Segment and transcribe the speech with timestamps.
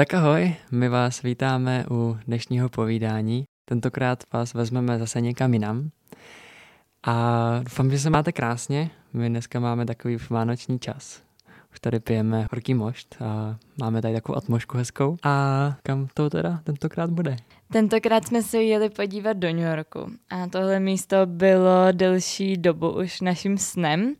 [0.00, 3.44] Tak ahoj, my vás vítáme u dnešního povídání.
[3.64, 5.90] Tentokrát vás vezmeme zase někam jinam.
[7.06, 8.90] A doufám, že se máte krásně.
[9.12, 11.22] My dneska máme takový vánoční čas.
[11.72, 15.16] Už tady pijeme horký mošt a máme tady takovou atmošku hezkou.
[15.22, 17.36] A kam to teda tentokrát bude?
[17.72, 23.20] Tentokrát jsme se jeli podívat do New Yorku a tohle místo bylo delší dobu už
[23.20, 24.14] naším snem.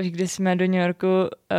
[0.00, 1.06] Už když jsme do New Yorku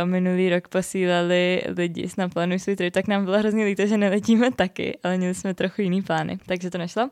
[0.04, 4.52] minulý rok posílali lidi s naplánují svůj trip, tak nám bylo hrozně líto, že neletíme
[4.52, 7.10] taky, ale měli jsme trochu jiný plány, takže to nešlo.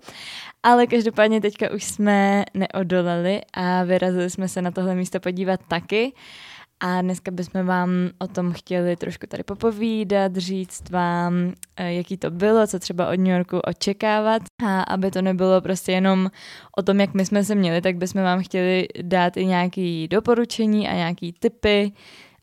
[0.62, 6.12] Ale každopádně teďka už jsme neodolali a vyrazili jsme se na tohle místo podívat taky.
[6.12, 6.53] Uh,
[6.86, 12.30] a dneska bychom vám o tom chtěli trošku tady popovídat, říct vám, eh, jaký to
[12.30, 14.42] bylo, co třeba od New Yorku očekávat.
[14.64, 16.30] A aby to nebylo prostě jenom
[16.78, 20.88] o tom, jak my jsme se měli, tak bychom vám chtěli dát i nějaké doporučení
[20.88, 21.92] a nějaké tipy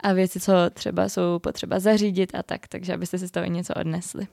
[0.03, 3.73] a věci, co třeba jsou potřeba zařídit a tak, takže abyste si z toho něco
[3.73, 4.27] odnesli.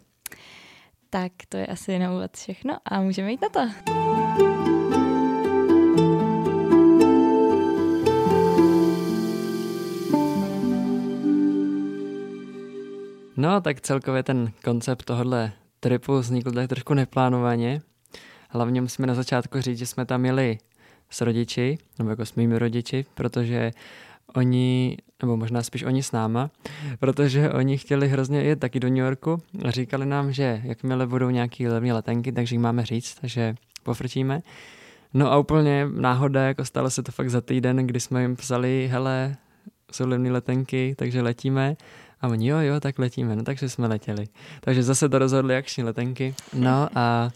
[1.11, 4.58] Tak to je asi na úvod všechno a můžeme jít na to.
[13.41, 17.81] No, tak celkově ten koncept tohohle tripu vznikl tak trošku neplánovaně.
[18.48, 20.58] Hlavně musíme na začátku říct, že jsme tam jeli
[21.11, 23.70] s rodiči, nebo jako s mými rodiči, protože
[24.34, 26.50] oni, nebo možná spíš oni s náma,
[27.00, 31.31] protože oni chtěli hrozně jet taky do New Yorku a říkali nám, že jakmile budou
[31.31, 34.42] nějaký levné letenky, takže jim máme říct, takže pofrčíme.
[35.14, 38.89] No a úplně náhoda, jako stalo se to fakt za týden, kdy jsme jim psali,
[38.92, 39.36] hele,
[39.92, 41.77] jsou levné letenky, takže letíme.
[42.20, 43.36] A oni, jo, jo, tak letíme.
[43.36, 44.27] No takže jsme letěli.
[44.61, 46.34] Takže zase to rozhodli akční letenky.
[46.55, 47.30] No a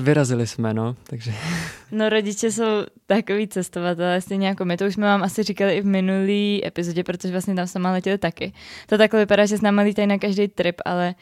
[0.00, 1.32] vyrazili jsme, no, takže...
[1.92, 5.80] No rodiče jsou takový cestovatelé, stejně jako my, to už jsme vám asi říkali i
[5.80, 8.52] v minulý epizodě, protože vlastně tam sama letěli taky.
[8.86, 11.14] To takhle vypadá, že s náma lítají na každý trip, ale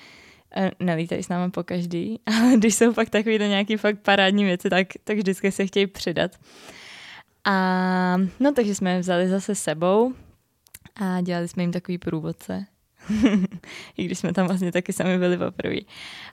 [0.57, 4.45] eh, nelítají s náma po každý, ale když jsou pak takový do nějaký fakt parádní
[4.45, 6.31] věci, tak, tak vždycky se chtějí přidat.
[7.45, 10.13] A no takže jsme je vzali zase sebou,
[10.97, 12.67] a dělali jsme jim takový průvodce.
[13.97, 15.77] I když jsme tam vlastně taky sami byli poprvé.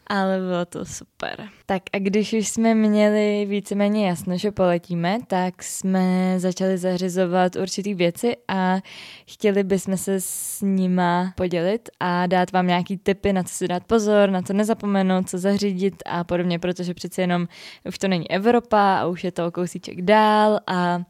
[0.08, 1.48] Ale bylo to super.
[1.66, 7.94] Tak a když už jsme měli víceméně jasno, že poletíme, tak jsme začali zařizovat určitý
[7.94, 8.80] věci a
[9.28, 13.84] chtěli bychom se s nima podělit a dát vám nějaký tipy, na co si dát
[13.84, 17.48] pozor, na co nezapomenout, co zařídit a podobně, protože přece jenom
[17.86, 21.02] už to není Evropa a už je to kousíček dál a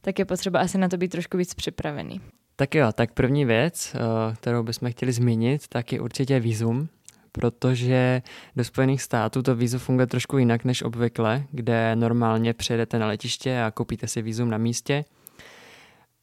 [0.00, 2.20] tak je potřeba asi na to být trošku víc připravený.
[2.60, 6.88] Tak jo, tak první věc, eh, kterou bychom chtěli zmínit, tak je určitě výzum,
[7.32, 8.22] protože
[8.56, 13.62] do Spojených států to vízum funguje trošku jinak než obvykle, kde normálně přijedete na letiště
[13.62, 15.04] a koupíte si vízum na místě.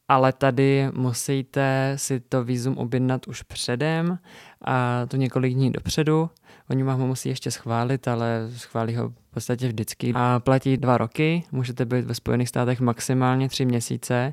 [0.08, 4.18] Ale tady musíte si to vízum objednat už předem
[4.64, 6.30] a to několik dní dopředu.
[6.70, 10.12] Oni vám ho musí ještě schválit, ale schválí ho v podstatě vždycky.
[10.14, 14.32] A platí dva roky, můžete být ve Spojených státech maximálně tři měsíce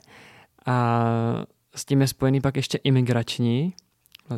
[0.66, 3.74] a s tím je spojený pak ještě imigrační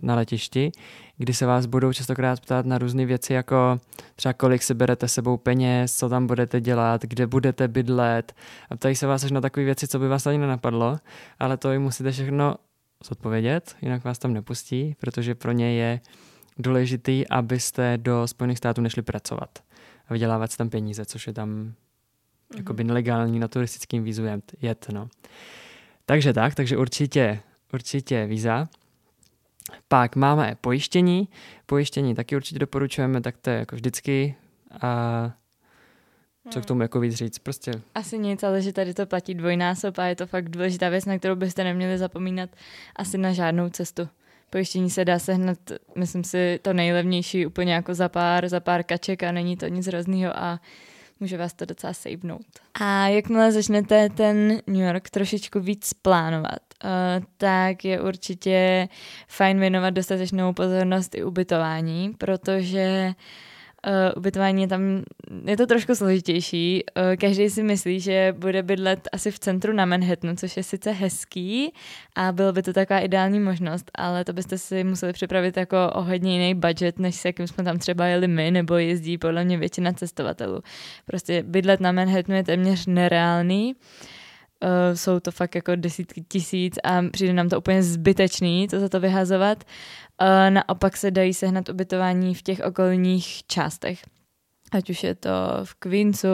[0.01, 0.71] na letišti,
[1.17, 3.79] kdy se vás budou častokrát ptát na různé věci, jako
[4.15, 8.35] třeba kolik si berete sebou peněz, co tam budete dělat, kde budete bydlet
[8.69, 10.97] a ptají se vás až na takové věci, co by vás ani nenapadlo,
[11.39, 12.55] ale to i musíte všechno
[13.03, 15.99] zodpovědět, jinak vás tam nepustí, protože pro ně je
[16.57, 19.49] důležitý, abyste do Spojených států nešli pracovat
[20.07, 22.57] a vydělávat si tam peníze, což je tam mm-hmm.
[22.57, 24.23] jakoby nelegální na turistickým vízu
[24.61, 25.09] jet, no.
[26.05, 27.39] Takže tak, takže určitě,
[27.73, 28.67] určitě víza.
[29.87, 31.29] Pak máme pojištění.
[31.65, 34.35] Pojištění taky určitě doporučujeme, tak to je jako vždycky.
[34.81, 35.31] A
[36.49, 37.39] co k tomu jako víc říct?
[37.39, 37.71] Prostě.
[37.95, 41.17] Asi nic, ale že tady to platí dvojnásob a je to fakt důležitá věc, na
[41.17, 42.49] kterou byste neměli zapomínat
[42.95, 44.07] asi na žádnou cestu.
[44.49, 45.57] Pojištění se dá sehnat,
[45.95, 49.87] myslím si, to nejlevnější úplně jako za pár, za pár kaček a není to nic
[49.87, 50.59] hroznýho a
[51.19, 52.45] může vás to docela savenout.
[52.73, 56.89] A jakmile začnete ten New York trošičku víc plánovat, uh,
[57.37, 58.87] tak je určitě
[59.27, 63.13] fajn věnovat dostatečnou pozornost i ubytování, protože
[64.15, 65.03] ubytování je tam,
[65.45, 66.83] je to trošku složitější.
[66.97, 70.91] Uh, každý si myslí, že bude bydlet asi v centru na Manhattanu, což je sice
[70.91, 71.73] hezký
[72.15, 76.01] a bylo by to taková ideální možnost, ale to byste si museli připravit jako o
[76.01, 79.57] hodně jiný budget, než se jakým jsme tam třeba jeli my, nebo jezdí podle mě
[79.57, 80.61] většina cestovatelů.
[81.05, 83.73] Prostě bydlet na Manhattanu je téměř nereálný.
[83.73, 84.14] Uh,
[84.93, 88.99] jsou to fakt jako desítky tisíc a přijde nám to úplně zbytečný to za to
[88.99, 89.63] vyhazovat.
[90.21, 93.99] Uh, naopak se dají sehnat ubytování v těch okolních částech.
[94.71, 95.29] Ať už je to
[95.63, 96.27] v Queensu,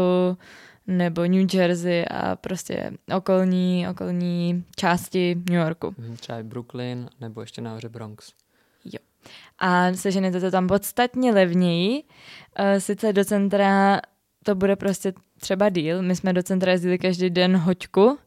[0.88, 5.95] nebo New Jersey a prostě okolní, okolní části New Yorku.
[5.97, 8.33] Mhm, třeba Brooklyn, nebo ještě nahoře Bronx.
[8.85, 9.00] Jo.
[9.59, 12.03] a seženete to tam podstatně levněji.
[12.59, 14.01] Uh, sice do centra
[14.43, 18.17] to bude prostě třeba díl, my jsme do centra jezdili každý den hoďku,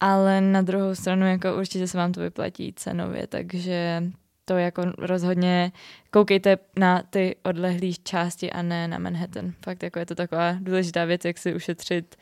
[0.00, 4.02] ale na druhou stranu jako určitě se vám to vyplatí cenově, takže
[4.44, 5.72] to jako rozhodně
[6.10, 9.52] koukejte na ty odlehlé části a ne na Manhattan.
[9.64, 12.16] Fakt jako je to taková důležitá věc, jak si ušetřit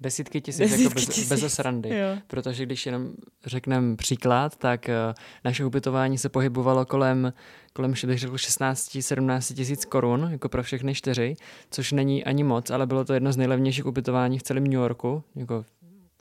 [0.00, 1.28] Desítky tisíc, Desítky jako bez, tisíc.
[1.28, 1.88] bez srandy.
[1.88, 2.18] Jo.
[2.26, 3.12] Protože když jenom
[3.46, 5.14] řekneme příklad, tak uh,
[5.44, 7.32] naše ubytování se pohybovalo kolem,
[7.72, 11.36] kolem 16-17 tisíc korun, jako pro všechny čtyři,
[11.70, 15.24] což není ani moc, ale bylo to jedno z nejlevnějších ubytování v celém New Yorku,
[15.34, 15.64] jako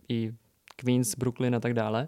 [0.09, 0.31] i
[0.75, 2.07] Queens, Brooklyn a tak dále.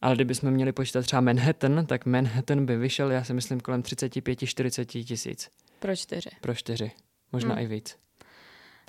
[0.00, 5.04] Ale kdybychom měli počítat třeba Manhattan, tak Manhattan by vyšel, já si myslím, kolem 35-40
[5.04, 5.50] tisíc.
[5.78, 6.30] Pro čtyři.
[6.40, 6.90] Pro čtyři.
[7.32, 7.64] Možná hmm.
[7.64, 7.96] i víc.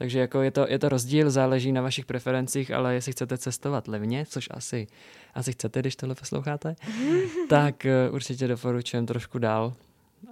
[0.01, 3.87] Takže jako je to, je to rozdíl, záleží na vašich preferencích, ale jestli chcete cestovat
[3.87, 4.87] levně, což asi,
[5.33, 6.75] asi chcete, když tohle posloucháte,
[7.49, 9.73] tak uh, určitě doporučujem trošku dál.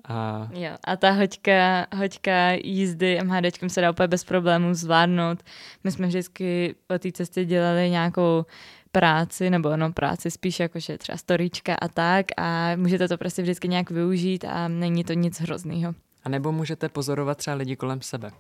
[0.06, 0.50] A...
[0.54, 5.44] Jo, a ta hoďka, hoďka jízdy MHDčkem se dá úplně bez problémů zvládnout.
[5.84, 8.46] My jsme vždycky po té cestě dělali nějakou
[8.92, 13.68] práci, nebo no práci spíš jakože třeba storička a tak a můžete to prostě vždycky
[13.68, 15.94] nějak využít a není to nic hroznýho.
[16.24, 18.32] A nebo můžete pozorovat třeba lidi kolem sebe,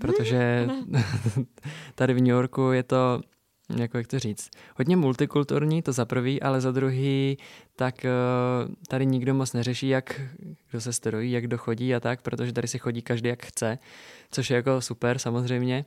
[0.00, 0.68] protože
[1.94, 3.20] tady v New Yorku je to,
[3.76, 7.38] jako jak to říct, hodně multikulturní, to za prvý, ale za druhý,
[7.76, 8.10] tak eh,
[8.88, 10.20] tady nikdo moc neřeší, jak
[10.70, 13.78] kdo se strojí, jak kdo chodí a tak, protože tady si chodí každý jak chce,
[14.30, 15.84] což je jako super samozřejmě.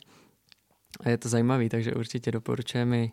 [1.03, 3.07] A je to zajímavý, takže určitě doporučujeme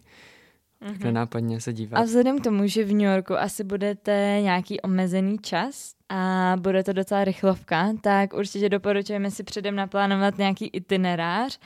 [0.84, 1.04] mm-hmm.
[1.04, 1.98] nenápadně se dívat.
[1.98, 6.84] A vzhledem k tomu, že v New Yorku asi budete nějaký omezený čas a bude
[6.84, 11.58] to docela rychlovka, tak určitě doporučujeme si předem naplánovat nějaký itinerář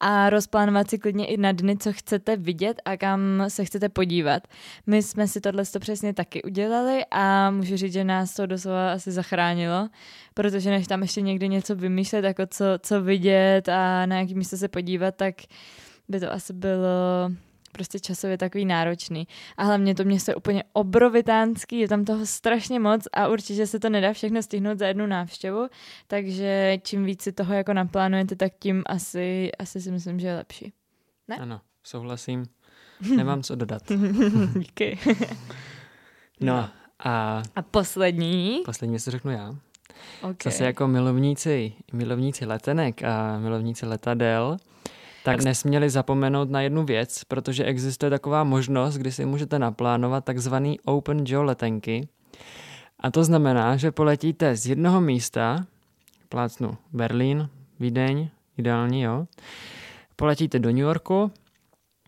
[0.00, 4.42] a rozplánovat si klidně i na dny, co chcete vidět a kam se chcete podívat.
[4.86, 8.92] My jsme si tohle to přesně taky udělali a můžu říct, že nás to doslova
[8.92, 9.88] asi zachránilo,
[10.34, 14.56] protože než tam ještě někdy něco vymýšlet, jako co, co vidět a na jaký místo
[14.56, 15.34] se podívat, tak
[16.08, 17.30] by to asi bylo
[17.72, 19.28] prostě časově takový náročný.
[19.56, 23.80] A hlavně to město je úplně obrovitánský, je tam toho strašně moc a určitě se
[23.80, 25.68] to nedá všechno stihnout za jednu návštěvu,
[26.06, 30.36] takže čím víc si toho jako naplánujete, tak tím asi, asi si myslím, že je
[30.36, 30.72] lepší.
[31.28, 31.36] Ne?
[31.36, 32.46] Ano, souhlasím.
[33.16, 33.82] Nemám co dodat.
[34.58, 34.98] Díky.
[36.40, 36.68] no
[37.04, 37.42] a...
[37.56, 38.62] A poslední?
[38.64, 39.54] Poslední se řeknu já.
[40.22, 40.52] Okay.
[40.52, 44.56] Zase jako milovníci, milovníci letenek a milovníci letadel,
[45.24, 50.80] tak nesměli zapomenout na jednu věc, protože existuje taková možnost, kdy si můžete naplánovat takzvaný
[50.80, 52.08] Open Joe letenky.
[53.00, 55.66] A to znamená, že poletíte z jednoho místa,
[56.28, 57.48] plácnu Berlín,
[57.80, 58.28] Vídeň,
[58.58, 59.26] ideální, jo,
[60.16, 61.30] poletíte do New Yorku,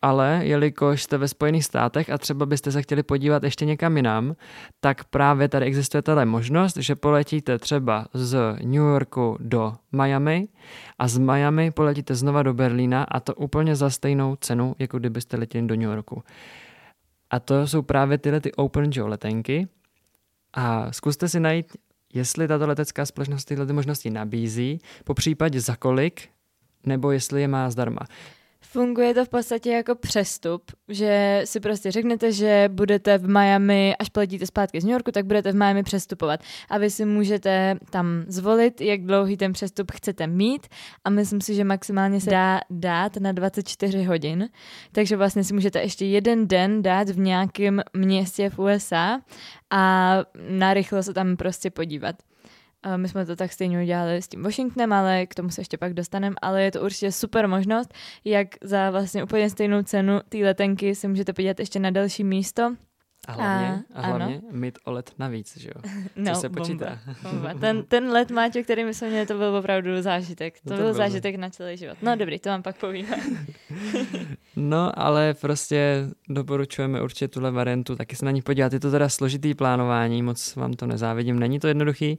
[0.05, 4.37] ale jelikož jste ve Spojených státech a třeba byste se chtěli podívat ještě někam jinam,
[4.81, 10.49] tak právě tady existuje tady možnost, že poletíte třeba z New Yorku do Miami
[10.99, 15.37] a z Miami poletíte znova do Berlína a to úplně za stejnou cenu, jako kdybyste
[15.37, 16.23] letěli do New Yorku.
[17.31, 19.69] A to jsou právě tyhle ty Open Joe letenky
[20.55, 21.77] a zkuste si najít,
[22.15, 26.29] jestli tato letecká společnost tyhle možnosti nabízí, po případě za kolik,
[26.87, 28.01] nebo jestli je má zdarma.
[28.75, 34.09] Funguje to v podstatě jako přestup, že si prostě řeknete, že budete v Miami, až
[34.09, 36.41] poletíte zpátky z New Yorku, tak budete v Miami přestupovat.
[36.71, 40.67] A vy si můžete tam zvolit, jak dlouhý ten přestup chcete mít
[41.05, 44.49] a myslím si, že maximálně se dá dát na 24 hodin.
[44.93, 49.21] Takže vlastně si můžete ještě jeden den dát v nějakém městě v USA
[49.71, 50.17] a
[50.49, 52.17] narychlo se tam prostě podívat.
[52.97, 55.95] My jsme to tak stejně udělali s tím Washingtonem, ale k tomu se ještě pak
[55.95, 60.95] dostaneme, ale je to určitě super možnost, jak za vlastně úplně stejnou cenu té letenky
[60.95, 62.75] si můžete podívat ještě na další místo,
[63.29, 65.93] a hlavně, a, a hlavně mít o let navíc, že jo?
[66.17, 66.99] No, Co se počítá.
[67.23, 67.55] Bomba, bomba.
[67.61, 70.55] Ten, ten let, Máťo, který my jsme měli, to byl opravdu zážitek.
[70.55, 70.95] To, no to byl bylo.
[70.95, 71.97] zážitek na celý život.
[72.03, 73.07] No dobrý, to vám pak povím.
[74.57, 78.73] no, ale prostě doporučujeme určitě tuhle variantu, taky se na ní podívat.
[78.73, 82.19] Je to teda složitý plánování, moc vám to nezávidím, není to jednoduchý,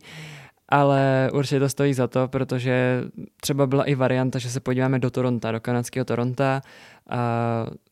[0.69, 3.03] ale určitě to stojí za to, protože
[3.41, 6.61] třeba byla i varianta, že se podíváme do Toronto, do kanadského Toronto a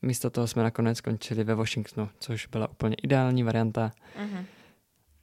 [0.02, 4.46] místo toho jsme nakonec skončili ve Washingtonu, což byla úplně ideální varianta uh-huh.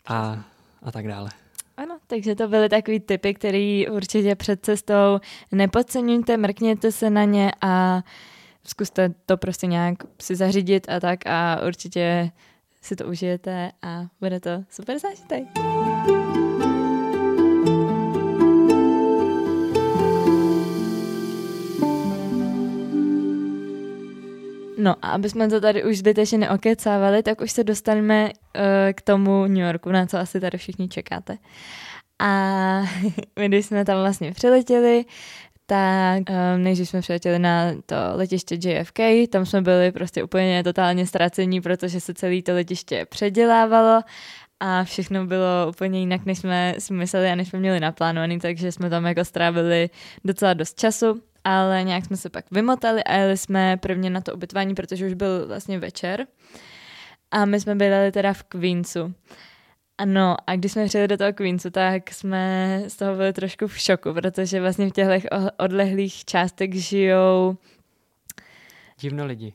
[0.07, 0.45] a,
[0.83, 1.31] a tak dále.
[1.77, 5.21] Ano, takže to byly takový typy, který určitě před cestou
[5.53, 8.03] nepodceňujte, mrkněte se na ně a
[8.65, 12.31] zkuste to prostě nějak si zařídit a tak a určitě
[12.83, 15.45] si to užijete a bude to super zážitek.
[24.81, 28.63] No a aby jsme to tady už zbytečně neokecávali, tak už se dostaneme uh,
[28.95, 31.39] k tomu New Yorku, na co asi tady všichni čekáte.
[32.19, 32.81] A
[33.39, 35.05] my, když jsme tam vlastně přiletěli,
[35.67, 38.99] tak um, než jsme přiletěli na to letiště JFK,
[39.31, 44.03] tam jsme byli prostě úplně totálně ztracení, protože se celé to letiště předělávalo
[44.61, 48.73] a všechno bylo úplně jinak, než jsme si mysleli a než jsme měli naplánovaný, takže
[48.73, 49.91] jsme tam jako strávili
[50.25, 54.35] docela dost času, ale nějak jsme se pak vymotali a jeli jsme prvně na to
[54.35, 56.27] ubytování, protože už byl vlastně večer
[57.31, 59.15] a my jsme byli teda v Queensu.
[59.99, 63.79] Ano, a když jsme přijeli do toho Queensu, tak jsme z toho byli trošku v
[63.79, 67.57] šoku, protože vlastně v těchto odlehlých částech žijou...
[69.01, 69.55] Divno lidi.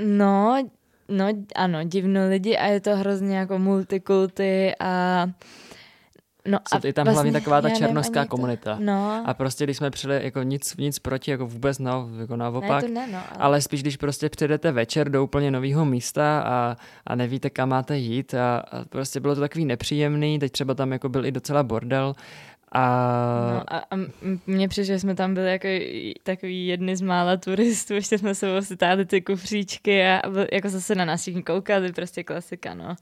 [0.00, 0.68] No,
[1.08, 5.26] no ano, divno lidi a je to hrozně jako multikulty a
[6.46, 8.76] No a je tam vlastně, hlavně taková ta černovská komunita.
[8.80, 9.22] No.
[9.26, 12.82] A prostě, když jsme přijeli, jako nic, nic proti, jako vůbec no, jako naopak.
[12.82, 13.38] Ne, ne, no, ale...
[13.38, 13.60] ale...
[13.60, 16.76] spíš, když prostě přijdete večer do úplně nového místa a,
[17.06, 20.92] a nevíte, kam máte jít a, a, prostě bylo to takový nepříjemný, teď třeba tam
[20.92, 22.14] jako byl i docela bordel
[22.72, 22.84] a...
[23.54, 23.96] No a, a
[24.46, 25.68] mně přišlo, že jsme tam byli jako
[26.22, 28.76] takový jedny z mála turistů, ještě jsme se si
[29.06, 32.96] ty kufříčky a, a jako zase na nás všichni koukali, prostě klasika, no.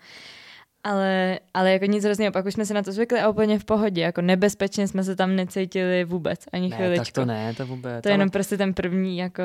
[0.85, 3.65] Ale, ale jako nic hrozného, pak už jsme se na to zvykli a úplně v
[3.65, 7.05] pohodě, jako nebezpečně jsme se tam necítili vůbec, ani ne, chviličku.
[7.05, 8.03] tak to ne, to vůbec.
[8.03, 9.43] To je jenom prostě ten první, jako...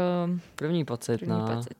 [0.56, 1.56] První pocit, první no.
[1.56, 1.74] Pocit.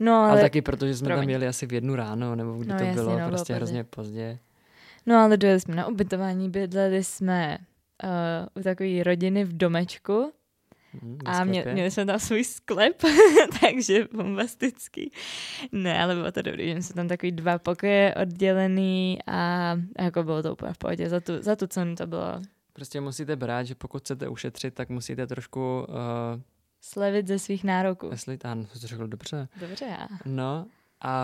[0.00, 0.30] No, ale...
[0.30, 1.22] ale taky protože jsme Promiň.
[1.22, 3.56] tam jeli asi v jednu ráno, nebo kdy no, to jasně, bylo, no, prostě bylo
[3.56, 4.38] hrozně pozdě.
[5.06, 7.58] No ale dojeli jsme na ubytování, bydleli jsme
[8.04, 10.32] uh, u takové rodiny v domečku,
[11.00, 13.02] Hmm, a mě, měli jsme tam svůj sklep,
[13.60, 15.12] takže bombastický.
[15.72, 20.42] Ne, ale bylo to dobrý, že jsme tam takový dva pokoje oddělený a jako bylo
[20.42, 21.08] to úplně v pohodě.
[21.08, 22.40] Za tu, za tu cenu to bylo.
[22.72, 25.86] Prostě musíte brát, že pokud chcete ušetřit, tak musíte trošku...
[25.88, 26.40] Uh,
[26.80, 28.08] Slevit ze svých nároků.
[28.10, 29.48] Jestli tam, to řekl dobře.
[29.60, 30.08] Dobře, já.
[30.24, 30.66] No,
[31.02, 31.22] a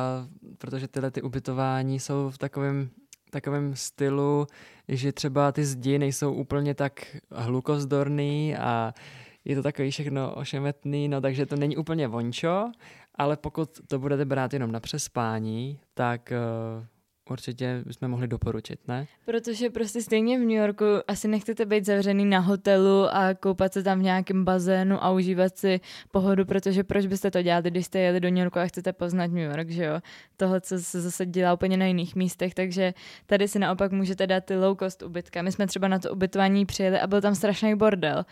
[0.58, 2.90] protože tyhle ty ubytování jsou v takovém
[3.30, 4.46] takovém stylu,
[4.88, 8.94] že třeba ty zdi nejsou úplně tak hlukozdorný a
[9.48, 12.70] je to takový všechno ošemetný, no takže to není úplně vončo,
[13.14, 16.32] ale pokud to budete brát jenom na přespání, tak
[16.78, 16.84] uh,
[17.30, 19.06] určitě bychom mohli doporučit, ne?
[19.24, 23.82] Protože prostě stejně v New Yorku asi nechcete být zavřený na hotelu a koupat se
[23.82, 27.98] tam v nějakém bazénu a užívat si pohodu, protože proč byste to dělali, když jste
[27.98, 30.00] jeli do New Yorku a chcete poznat New York, že jo?
[30.36, 32.94] Tohle, co se zase dělá úplně na jiných místech, takže
[33.26, 35.42] tady si naopak můžete dát ty low cost ubytka.
[35.42, 38.24] My jsme třeba na to ubytování přijeli a byl tam strašný bordel.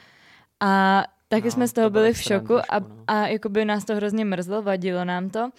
[0.61, 3.05] A taky no, jsme z toho to byli v šoku trošku, a, no.
[3.07, 5.51] a jakoby nás to hrozně mrzlo, vadilo nám to.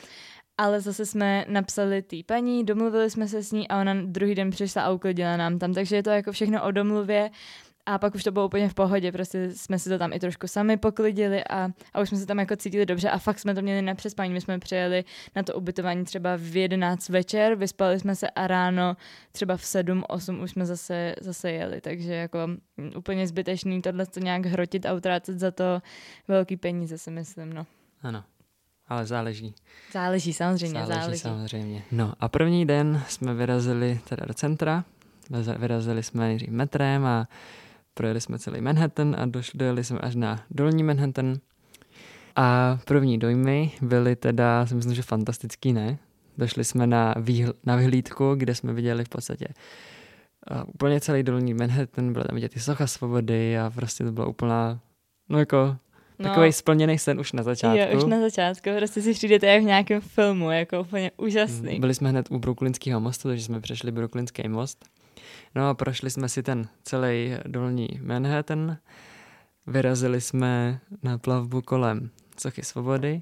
[0.58, 4.50] Ale zase jsme napsali té paní, domluvili jsme se s ní a ona druhý den
[4.50, 5.74] přišla a uklidila nám tam.
[5.74, 7.30] Takže je to jako všechno o domluvě
[7.88, 10.48] a pak už to bylo úplně v pohodě, prostě jsme si to tam i trošku
[10.48, 13.62] sami poklidili a, a už jsme se tam jako cítili dobře a fakt jsme to
[13.62, 14.34] měli na přespání.
[14.34, 15.04] My jsme přijeli
[15.36, 18.98] na to ubytování třeba v 11 večer, vyspali jsme se a ráno
[19.32, 22.40] třeba v 7, 8 už jsme zase, zase jeli, takže jako
[22.98, 25.82] úplně zbytečný tohle to nějak hrotit a utrácet za to
[26.28, 27.66] velký peníze si myslím, no.
[28.02, 28.24] Ano,
[28.88, 29.54] ale záleží.
[29.92, 31.02] Záleží, samozřejmě, záleží.
[31.02, 31.22] záleží.
[31.22, 31.84] samozřejmě.
[31.92, 34.84] No a první den jsme vyrazili teda do centra,
[35.58, 37.28] vyrazili jsme nejdřív metrem a
[37.98, 41.36] projeli jsme celý Manhattan a došli, dojeli jsme až na dolní Manhattan.
[42.36, 45.98] A první dojmy byly teda, si myslím, že fantastický, ne?
[46.38, 49.48] Došli jsme na, výhl, na vyhlídku, kde jsme viděli v podstatě
[50.52, 54.28] uh, úplně celý dolní Manhattan, byly tam vidět ty socha svobody a prostě to byla
[54.28, 54.80] úplná,
[55.30, 55.78] no jako
[56.20, 56.30] No.
[56.30, 57.78] Takový splněný sen už na začátku.
[57.78, 61.80] Jo, už na začátku, prostě si přijdete jak v nějakém filmu, jako úplně úžasný.
[61.80, 64.86] Byli jsme hned u Brooklynského mostu, takže jsme přešli Brooklynský most.
[65.56, 68.78] No a prošli jsme si ten celý dolní Manhattan,
[69.68, 73.22] vyrazili jsme na plavbu kolem Sochy svobody.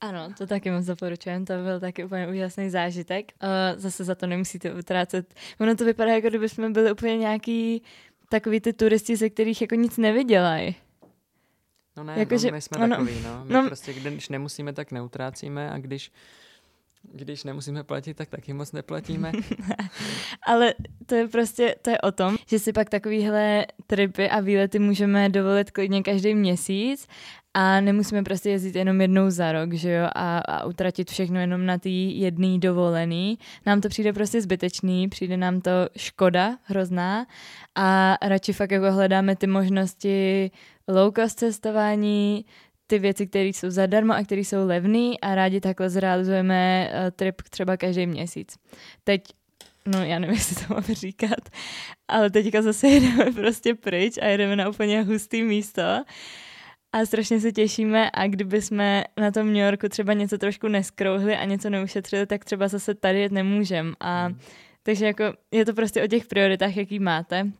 [0.00, 3.32] Ano, to taky moc doporučujem, to byl taky úplně úžasný zážitek.
[3.42, 5.34] Uh, zase za to nemusíte utrácet.
[5.60, 7.82] Ono to vypadá, jako kdyby jsme byli úplně nějaký
[8.28, 10.74] takový ty turisti, ze kterých jako nic nevydělají.
[11.96, 13.44] No ne, jako, no, že, my jsme ano, takový, no.
[13.44, 13.66] My no.
[13.66, 16.12] prostě, když nemusíme, tak neutrácíme a když
[17.02, 19.32] když nemusíme platit, tak taky moc neplatíme.
[20.46, 20.74] Ale
[21.06, 25.28] to je prostě, to je o tom, že si pak takovýhle tripy a výlety můžeme
[25.28, 27.08] dovolit klidně každý měsíc
[27.54, 31.66] a nemusíme prostě jezdit jenom jednou za rok, že jo, a, a utratit všechno jenom
[31.66, 33.38] na ty jedný dovolený.
[33.66, 37.26] Nám to přijde prostě zbytečný, přijde nám to škoda hrozná
[37.74, 40.50] a radši fakt jako hledáme ty možnosti
[40.88, 42.44] low cost cestování,
[42.90, 47.42] ty věci, které jsou zadarmo a které jsou levné a rádi takhle zrealizujeme uh, trip
[47.42, 48.56] třeba každý měsíc.
[49.04, 49.22] Teď
[49.86, 51.48] no já nevím, jestli to mám říkat,
[52.08, 55.82] ale teďka zase jedeme prostě pryč a jedeme na úplně hustý místo
[56.92, 61.36] a strašně se těšíme a kdyby jsme na tom New Yorku třeba něco trošku neskrouhli
[61.36, 64.38] a něco neušetřili, tak třeba zase tady jet nemůžem a hmm.
[64.82, 67.52] takže jako je to prostě o těch prioritách, jaký máte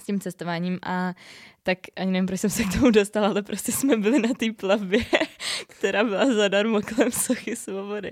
[0.00, 1.14] s tím cestováním a
[1.62, 4.52] tak ani nevím, proč jsem se k tomu dostala, ale prostě jsme byli na té
[4.52, 5.04] plavbě,
[5.68, 8.10] která byla zadarmo kolem sochy svobody.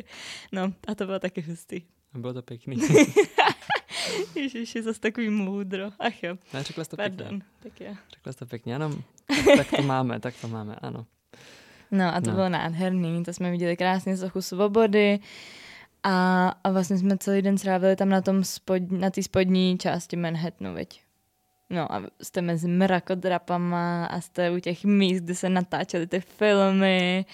[0.52, 1.80] No a to bylo taky hustý.
[2.14, 2.76] Bylo to pěkný.
[4.34, 5.90] Ježiši, zase takový moudro.
[5.98, 6.36] Ach jo.
[6.54, 7.28] Ne, řekla jsi to Pardon.
[7.28, 7.42] pěkně.
[7.62, 7.94] Tak jo.
[8.14, 8.90] Řekla jsi to pěkně, ano.
[9.26, 11.06] Tak, tak to máme, tak to máme, ano.
[11.90, 12.34] No a to No.
[12.36, 15.18] bylo nádherný, to jsme viděli krásně sochu svobody
[16.02, 20.16] a, a vlastně jsme celý den strávili tam na tom spod, na té spodní části
[20.16, 21.03] Manhattanu, veď.
[21.70, 27.26] No a jste mezi mrakodrapama a jste u těch míst, kde se natáčely ty filmy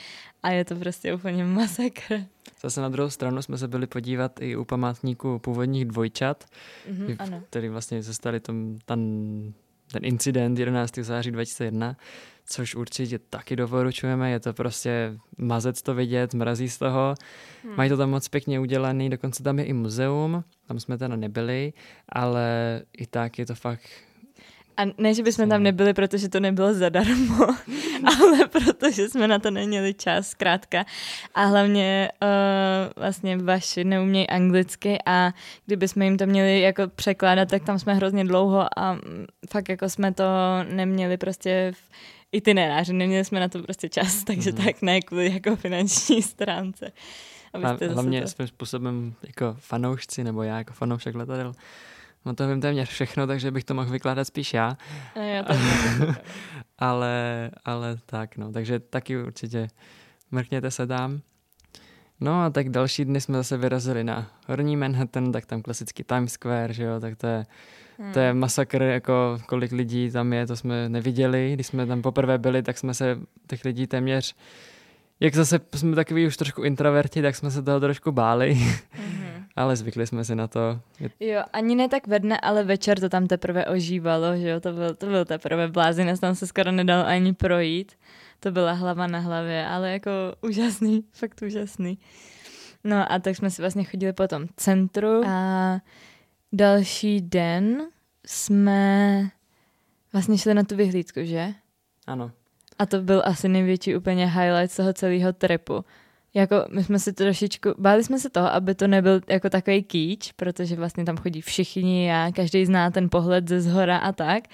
[0.42, 2.24] a je to prostě úplně masakr.
[2.60, 6.44] Zase na druhou stranu jsme se byli podívat i u památníku původních dvojčat,
[6.90, 7.42] Mhm, ano.
[7.50, 9.00] který vlastně se stali tom, ten,
[9.92, 10.94] ten incident 11.
[11.04, 11.96] září 2001,
[12.46, 17.14] což určitě taky doporučujeme, je to prostě mazec to vidět, mrazí z toho.
[17.64, 17.74] Hmm.
[17.76, 21.72] Mají to tam moc pěkně udělaný, dokonce tam je i muzeum, tam jsme teda nebyli,
[22.08, 23.82] ale i tak je to fakt
[24.80, 27.46] A ne, že bychom tam nebyli, protože to nebylo zadarmo,
[28.20, 30.84] ale protože jsme na to neměli čas, zkrátka.
[31.34, 32.28] A hlavně uh,
[33.02, 35.32] vlastně vaši neumějí anglicky a
[35.66, 39.68] kdyby jsme jim to měli jako překládat, tak tam jsme hrozně dlouho a mm, fakt
[39.68, 40.24] jako jsme to
[40.68, 41.90] neměli prostě v
[42.32, 44.64] itineráři, neměli jsme na to prostě čas, takže Mhm.
[44.64, 46.92] tak ne kvůli jako finanční stránce.
[47.52, 48.28] Abyste Hlavně to...
[48.28, 51.52] svým způsobem jako fanoušci, nebo já jako fanoušek letadel,
[52.24, 54.76] no to vím téměř všechno, takže bych to mohl vykládat spíš já,
[55.14, 55.54] A já to
[56.78, 59.68] ale, ale tak no, takže taky určitě
[60.30, 61.20] mrkněte se tam.
[62.20, 66.32] No a tak další dny jsme zase vyrazili na Horní Manhattan, tak tam klasický Times
[66.32, 67.46] Square, že jo, tak to je,
[67.98, 68.12] Hmm.
[68.12, 72.38] to je masakr, jako kolik lidí tam je, to jsme neviděli, když jsme tam poprvé
[72.38, 74.34] byli, tak jsme se těch lidí téměř,
[75.20, 79.29] jak zase jsme takový už trošku introverti, tak jsme se toho trošku báli, Mhm.
[79.56, 80.80] Ale zvykli jsme si na to.
[81.20, 84.72] Jo, ani ne tak ve dne, ale večer to tam teprve ožívalo, že jo, to
[84.72, 87.92] byl, to byl teprve blázinec, tam se skoro nedalo ani projít.
[88.40, 91.98] To byla hlava na hlavě, ale jako úžasný, fakt úžasný.
[92.84, 95.80] No a tak jsme si vlastně chodili po tom centru a
[96.52, 97.82] další den
[98.26, 99.28] jsme
[100.12, 101.54] vlastně šli na tu vyhlídku, že?
[102.06, 102.30] ano,
[102.78, 105.84] A to byl asi největší úplně highlight z toho celého tripu.
[106.34, 110.32] Jako my jsme si trošičku, báli jsme se toho, aby to nebyl jako takový kýč,
[110.32, 114.44] protože vlastně tam chodí všichni a každý zná ten pohled ze zhora a tak.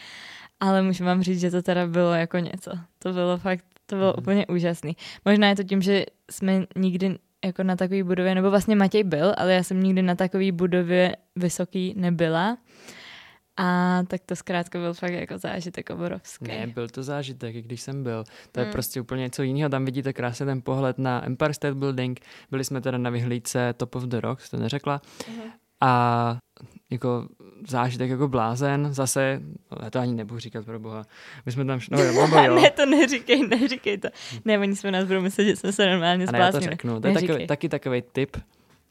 [0.60, 2.70] Ale můžu vám říct, že to teda bylo jako něco.
[2.98, 4.18] To bylo fakt, to bylo Mhm.
[4.22, 4.96] úplně úžasný.
[5.24, 9.34] Možná je to tím, že jsme nikdy jako na takové budově, nebo vlastně Matěj byl,
[9.36, 12.58] ale já jsem nikdy na takové budově vysoký nebyla.
[13.56, 16.44] A tak to zkrátka byl fakt jako zážitek obrovský.
[16.48, 18.24] ne, byl to zážitek, i když jsem byl.
[18.52, 18.72] To je Hmm.
[18.72, 22.80] prostě úplně něco jiného, tam vidíte krásně ten pohled na Empire State Building, byli jsme
[22.80, 25.42] teda na vyhlídce Top of the Rock, to neřekla, Mhm.
[25.80, 26.36] a
[26.90, 27.28] jako
[27.68, 29.40] zážitek jako blázen, zase,
[29.72, 31.04] no, já to ani nebudu říkat pro boha,
[31.46, 32.12] my jsme tam, šli- no jo,
[32.46, 34.08] jo, ne, to neříkej, neříkej to.
[34.44, 36.72] Ne, oni jsme nás budou myslet, že jsme se normálně a ne, já to zbláznili.
[36.72, 38.36] řeknu, to je takový, taky takový tip,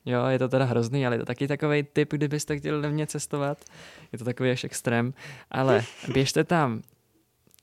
[0.06, 3.65] jo, je to teda hrozný, ale je to taky takový tip, kdybyste chtěli levně cestovat,
[4.12, 5.13] je to takový až extrém,
[5.52, 6.82] ale běžte tam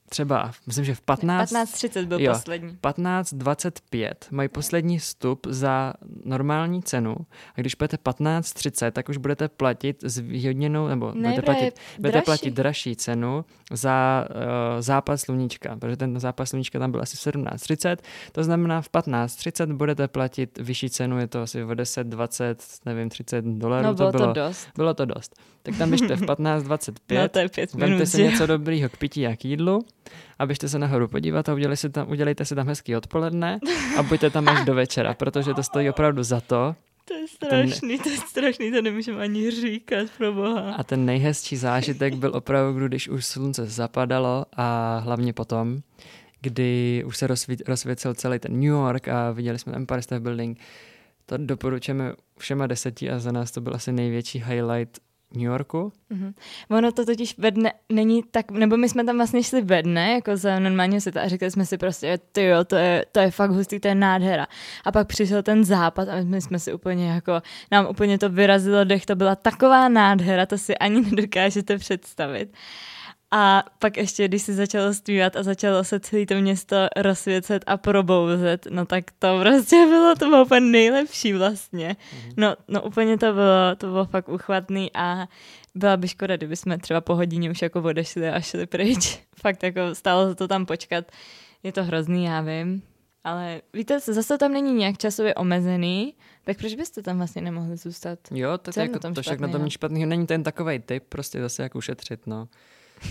[0.09, 2.33] třeba, myslím, že v 15, 15.30 byl Jo.
[2.33, 2.77] poslední.
[2.81, 5.93] 15.25 mají poslední vstup za
[6.25, 7.15] normální cenu
[7.55, 12.25] a když budete 15.30, tak už budete platit zvýhodněnou, nebo Ne, budete platit, budete dražší.
[12.25, 14.35] platit dražší cenu za uh,
[14.81, 17.97] západ sluníčka, protože ten západ sluníčka tam byl asi v 17.30,
[18.31, 23.09] to znamená v 15.30 budete platit vyšší cenu, je to asi o 10, 20, nevím,
[23.09, 24.33] 30 dolarů No bylo to to, bylo.
[24.33, 24.67] dost.
[24.75, 25.35] bylo to dost.
[25.63, 27.89] Tak tam běžte v 15.25, No to je pět minut.
[27.89, 28.29] Vemte si že jo?
[28.31, 29.85] něco dobrýho k pití a k jídlu
[30.39, 33.59] a běžte se nahoru podívat a udělejte si tam, udělejte si tam hezký odpoledne
[33.97, 36.75] a buďte tam až do večera, protože to stojí opravdu za to.
[37.05, 37.27] To je ten-
[37.69, 40.73] strašný, to je strašný, to nemůžeme ani říkat, pro boha.
[40.73, 45.77] A ten nejhezčí zážitek byl opravdu, když už slunce zapadalo a hlavně potom,
[46.41, 50.59] kdy už se rozsvít, rozsvěcel celý ten New York a viděli jsme Empire State Building.
[51.25, 54.99] To doporučujeme všema deseti a za nás to byl asi největší highlight
[55.33, 55.91] New Yorku.
[56.09, 56.33] Mhm.
[56.69, 60.13] Ono to totiž ve dne není tak, nebo my jsme tam vlastně šli ve dne,
[60.13, 63.31] jako za normálního světa a říkali jsme si prostě, ty jo, to je, to je
[63.31, 64.47] fakt hustý, to je nádhera.
[64.85, 67.41] A pak přišel ten západ a my jsme si úplně jako,
[67.71, 72.53] nám úplně to vyrazilo dech, to byla taková nádhera, to si ani nedokážete představit.
[73.35, 77.77] A pak ještě, když se začalo zpívat a začalo se celé to město rozsvěcet a
[77.77, 81.95] probouzet, no tak to prostě bylo, to bylo úplně nejlepší vlastně.
[82.37, 85.27] No, no úplně to bylo, to bylo fakt uchvatný a
[85.75, 89.19] byla by škoda, kdyby jsme třeba po hodině už jako odešli a šli pryč.
[89.41, 91.11] Fakt jako stálo za to tam počkat.
[91.63, 92.81] Je to hrozný, já vím.
[93.23, 98.19] Ale víte, zase tam není nějak časově omezený, tak proč byste tam vlastně nemohli zůstat?
[98.31, 101.41] Jo, to, je jako, to však na tom nic špatného není ten takový typ, prostě
[101.41, 102.47] zase jak ušetřit, no.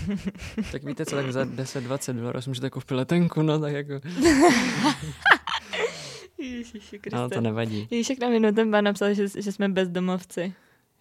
[0.71, 3.93] tak víte co, tak za 10-20 dolarů si můžete koupit letenku, no tak jako...
[6.37, 7.17] Ježiši Kriste.
[7.17, 7.87] Ale to nevadí.
[7.91, 10.53] Ježišek nám jednou ten pán napsal, že, že jsme bezdomovci.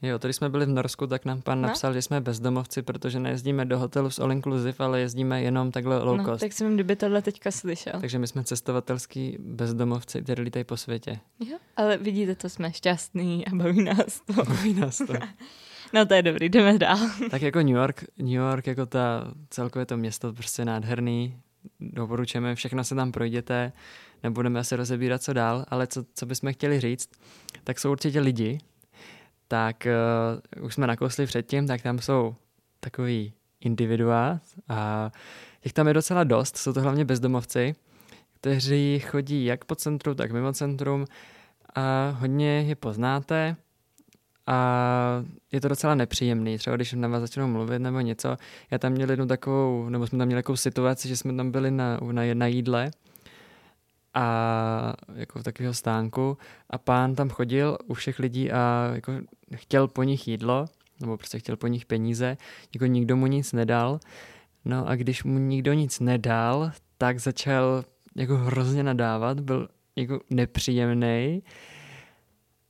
[0.03, 1.69] Jo, když jsme byli v Norsku, tak nám pán No.
[1.69, 6.03] napsal, že jsme bezdomovci, protože nejezdíme do hotelu s all inclusive, ale jezdíme jenom takhle
[6.03, 6.41] low No, cost.
[6.41, 7.93] tak jsem kdyby tohle teďka slyšel.
[8.01, 11.19] Takže my jsme cestovatelský bezdomovci, který lítají po světě.
[11.41, 14.33] Jo, ale vidíte, to jsme šťastný a baví nás to.
[14.45, 15.13] Baví nás to.
[15.95, 16.99] No to je dobrý, jdeme dál.
[17.31, 21.37] tak jako New York, New York jako ta celkově to město prostě nádherný,
[21.81, 23.73] doporučujeme, všechno se tam projděte,
[24.23, 27.11] nebudeme asi rozebírat co dál, ale co, co bychom chtěli říct,
[27.65, 28.59] tak jsou určitě lidi,
[29.49, 29.87] tak
[30.59, 32.35] uh, už jsme nakousli předtím, tak tam jsou
[32.81, 35.11] takový individua a
[35.61, 37.75] těch tam je docela dost, jsou to hlavně bezdomovci,
[38.35, 41.05] kteří chodí jak po centru, tak mimo centrum
[41.75, 43.57] a hodně je poznáte
[44.47, 48.37] a je to docela nepříjemný, třeba když na vás začnou mluvit nebo něco.
[48.71, 51.71] Já tam měl jednu takovou, nebo jsme tam měli takovou situaci, že jsme tam byli
[51.71, 52.91] na, na, na jídle
[54.15, 56.39] a jako v takového stánku
[56.71, 59.13] a pán tam chodil u všech lidí a jako
[59.55, 60.67] chtěl po nich jídlo,
[61.01, 62.37] nebo prostě chtěl po nich peníze,
[62.75, 64.01] jako nikdo mu nic nedal.
[64.65, 67.85] No a když mu nikdo nic nedal, tak začal
[68.17, 71.43] jako hrozně nadávat, byl jako nepříjemný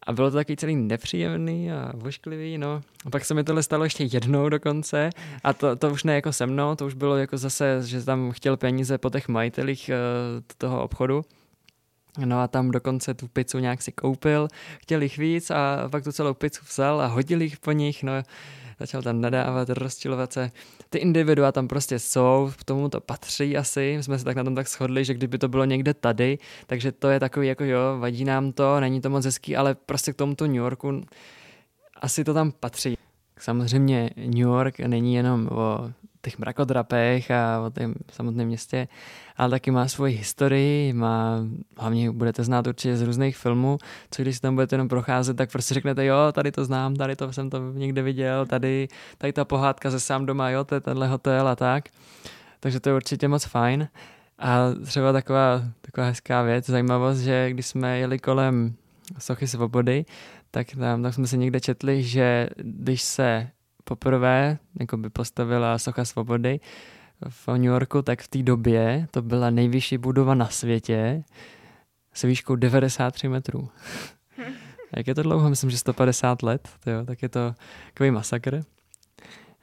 [0.06, 2.82] a bylo to taky celý nepříjemný a vošklivý, no.
[3.06, 5.10] A pak se mi tohle stalo ještě jednou dokonce
[5.44, 8.30] a to, to už ne jako se mnou, to už bylo jako zase, že tam
[8.30, 11.24] chtěl peníze po těch majitelích uh, toho obchodu.
[12.24, 14.48] No a tam dokonce tu pizzu nějak si koupil,
[14.80, 18.12] chtěl jich víc a pak tu celou pizzu vzal a hodil jich po nich, no
[18.80, 20.50] začal tam nadávat, rozčilovat se.
[20.90, 24.44] Ty individua tam prostě jsou, k tomu to patří asi, my jsme se tak na
[24.44, 27.98] tom tak shodli, že kdyby to bylo někde tady, takže to je takový jako jo,
[27.98, 31.02] vadí nám to, není to moc hezký, ale prostě k tomuto New Yorku
[32.00, 32.96] asi to tam patří.
[33.38, 35.90] Samozřejmě New York není jenom o
[36.22, 38.88] těch mrakodrapech a o tom samotném městě,
[39.36, 41.38] ale taky má svoji historii, má,
[41.78, 43.78] hlavně budete znát určitě z různých filmů,
[44.10, 47.16] co když si tam budete jenom procházet, tak prostě řeknete, jo, tady to znám, tady
[47.16, 50.80] to jsem to někde viděl, tady, tady ta pohádka ze sám doma, jo, to je
[50.80, 51.84] tenhle hotel a tak.
[52.60, 53.88] Takže to je určitě moc fajn.
[54.38, 58.74] A třeba taková, taková hezká věc, zajímavost, že když jsme jeli kolem
[59.18, 60.04] Sochy svobody,
[60.50, 63.48] tak tam tak jsme si někde četli, že když se
[63.84, 66.60] poprvé jako by postavila Socha svobody
[67.28, 71.24] v New Yorku, tak v té době to byla nejvyšší budova na světě
[72.12, 73.68] s výškou 93 metrů.
[74.96, 75.50] Jak je to dlouho?
[75.50, 77.54] Myslím, že 150 let, jo, tak je to
[77.94, 78.62] takový masakr.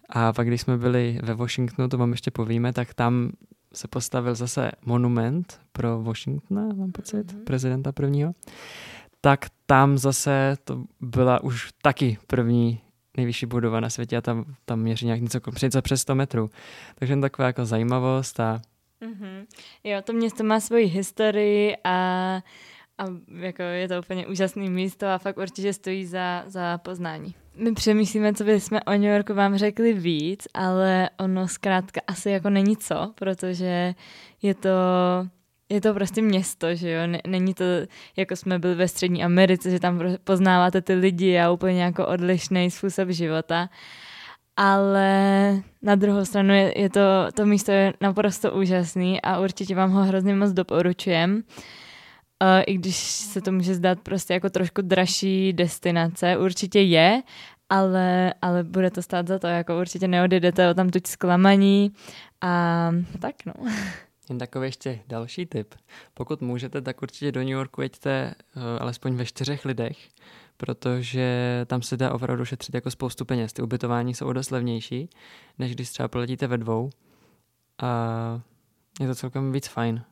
[0.10, 3.32] A pak, když jsme byli ve Washingtonu, to vám ještě povíme, tak tam
[3.74, 7.44] se postavil zase monument pro Washingtona, mám pocit, mm-hmm.
[7.44, 8.34] prezidenta prvního.
[9.22, 12.82] Tak tam zase to byla už taky první
[13.20, 15.40] nejvyšší budova na světě a tam, tam měří nějak něco,
[15.82, 16.50] přes 100 metrů.
[16.96, 18.62] Takže jen taková jako zajímavost a...
[19.02, 19.46] Mm-hmm.
[19.84, 21.98] Jo, to město má svoji historii a,
[22.98, 27.36] a jako je to úplně úžasné místo a fakt určitě stojí za, za poznání.
[27.56, 32.50] My přemýšlíme, co bychom o New Yorku vám řekli víc, ale ono zkrátka asi jako
[32.50, 33.96] není co, protože
[34.42, 34.70] je to
[35.70, 37.64] je to prostě město, že jo, není to,
[38.16, 42.72] jako jsme byli ve střední Americe, že tam poznáváte ty lidi a úplně jako odlišný
[42.72, 43.70] způsob života,
[44.58, 47.02] ale na druhou stranu je, je to,
[47.34, 51.44] to místo je naprosto úžasný a určitě vám ho hrozně moc doporučujem.
[52.44, 57.22] Uh, I když se to může zdát prostě jako trošku dražší destinace, určitě je,
[57.70, 61.92] ale, ale bude to stát za to, jako určitě neodjedete o tam tuď zklamaní
[62.42, 63.54] a tak no.
[64.30, 65.76] Jen takový ještě další tip.
[66.14, 69.98] Pokud můžete, tak určitě do New Yorku jeďte uh, alespoň ve čtyřech lidech,
[70.58, 73.54] protože tam se dá opravdu šetřit jako spoustu peněz.
[73.54, 75.10] Ty ubytování jsou o dost levnější,
[75.60, 76.90] než když třeba poletíte ve dvou.
[77.82, 78.42] A
[79.00, 80.04] je to celkem víc fajn.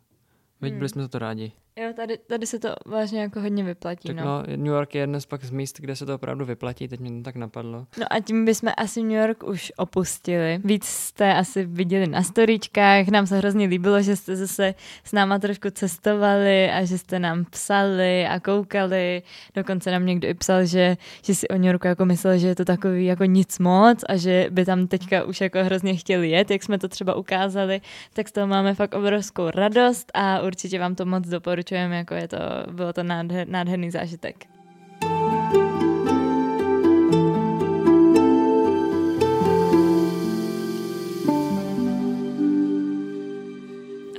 [0.61, 0.79] Veď hmm.
[0.79, 1.51] byli jsme za to rádi.
[1.79, 4.07] Jo, tady, tady se to vážně jako hodně vyplatí.
[4.07, 4.25] Tak no.
[4.25, 6.99] no, New York je jeden z pak z míst, kde se to opravdu vyplatí, teď
[6.99, 7.85] mě to tak napadlo.
[7.99, 10.59] No a tím bychom asi New York už opustili.
[10.63, 15.39] Víc jste asi viděli na storíčkách, nám se hrozně líbilo, že jste zase s náma
[15.39, 19.21] trošku cestovali a že jste nám psali a koukali.
[19.55, 22.55] Dokonce nám někdo i psal, že, že si o New Yorku jako myslel, že je
[22.55, 26.51] to takový jako nic moc a že by tam teďka už jako hrozně chtěli jet,
[26.51, 27.81] jak jsme to třeba ukázali,
[28.13, 32.13] tak z toho máme fakt obrovskou radost a určitě vám to moc doporučuji doporučujeme, jako
[32.13, 32.37] je to,
[32.71, 34.45] bylo to nádher, nádherný zážitek.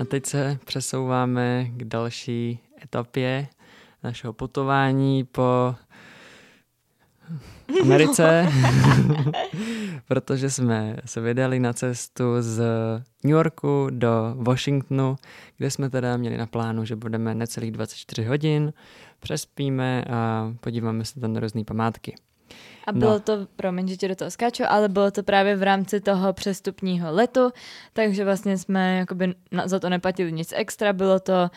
[0.00, 3.46] A teď se přesouváme k další etapě
[4.02, 5.74] našeho putování po
[7.82, 8.48] Americe,
[10.08, 12.58] protože jsme se vydali na cestu z
[13.24, 15.16] New Yorku do Washingtonu,
[15.56, 18.72] kde jsme teda měli na plánu, že budeme necelých 24 hodin,
[19.20, 22.14] přespíme a podíváme se tam na různé památky.
[22.86, 23.20] A bylo no.
[23.20, 27.14] to, promiň, že tě do toho skáču, ale bylo to právě v rámci toho přestupního
[27.14, 27.50] letu,
[27.92, 31.50] takže vlastně jsme jakoby za to neplatili nic extra, bylo to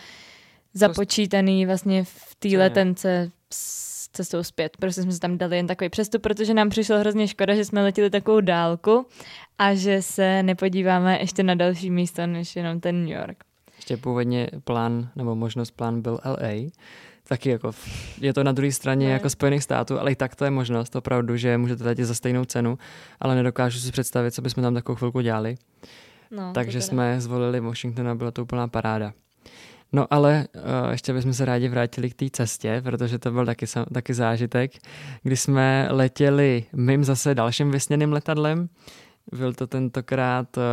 [0.73, 4.77] započítaný vlastně v té letence s cestou zpět.
[4.77, 7.83] Prostě jsme se tam dali jen takový přestup, protože nám přišlo hrozně škoda, že jsme
[7.83, 9.05] letěli takovou dálku
[9.59, 13.43] a že se nepodíváme ještě na další místo, než jenom ten New York.
[13.75, 16.69] Ještě původně plán, nebo možnost plán byl LA,
[17.27, 17.71] taky jako
[18.21, 19.13] je to na druhé straně ne.
[19.13, 22.45] jako Spojených států, ale i tak to je možnost, opravdu, že můžete letět za stejnou
[22.45, 22.77] cenu,
[23.19, 25.55] ale nedokážu si představit, co bychom tam takovou chvilku dělali.
[26.31, 29.13] No, Takže jsme zvolili Washington a byla to úplná paráda.
[29.93, 33.65] No ale uh, ještě bychom se rádi vrátili k té cestě, protože to byl taky,
[33.93, 34.71] taky zážitek,
[35.23, 38.69] kdy jsme letěli mým zase dalším vysněným letadlem.
[39.31, 40.63] Byl to tentokrát, uh,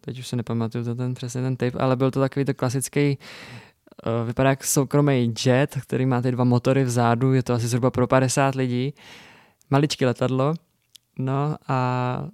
[0.00, 3.18] teď už se nepamatuju to ten přesně ten typ, ale byl to takový to klasický
[4.06, 7.90] uh, vypadá jak soukromý jet, který má ty dva motory vzadu, je to asi zhruba
[7.90, 8.94] pro 50 lidí.
[9.70, 10.54] Maličké letadlo.
[11.18, 12.28] No a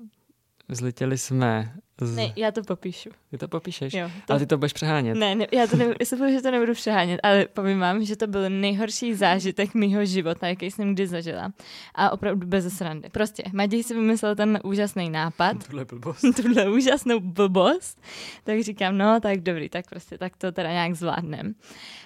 [0.68, 2.16] zletěli jsme z...
[2.16, 3.10] Ne, já to popíšu.
[3.30, 3.94] Ty to popíšeš?
[3.94, 4.32] Jo, to...
[4.32, 5.16] Ale ty to budeš přehánět.
[5.16, 8.26] Ne, ne já to nebudu, já že to nebudu přehánět, ale povím vám, že to
[8.26, 11.52] byl nejhorší zážitek mýho života, jaký jsem kdy zažila.
[11.94, 13.08] A opravdu bez srandy.
[13.08, 15.64] Prostě Matěj si vymyslel ten úžasný nápad.
[15.66, 16.20] Tuhle blbost.
[16.36, 18.00] Tuhle úžasnou blbost.
[18.44, 21.54] Tak říkám, no tak dobrý, tak prostě tak to teda nějak zvládnem.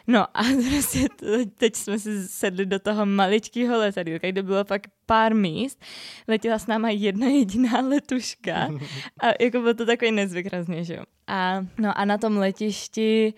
[0.07, 1.09] No a prostě
[1.57, 5.81] teď jsme si sedli do toho maličkého letadílka, kde bylo pak pár míst.
[6.29, 8.69] Letěla s náma jedna jediná letuška
[9.21, 11.03] a jako bylo to takový nezvyk hrozně, že jo.
[11.33, 13.35] A, no a na tom letišti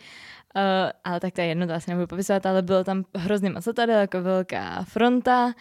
[0.56, 3.66] Uh, ale tak to je jedno, to asi nebudu popisovat, ale bylo tam hrozně moc
[3.66, 5.52] letadel, jako velká fronta.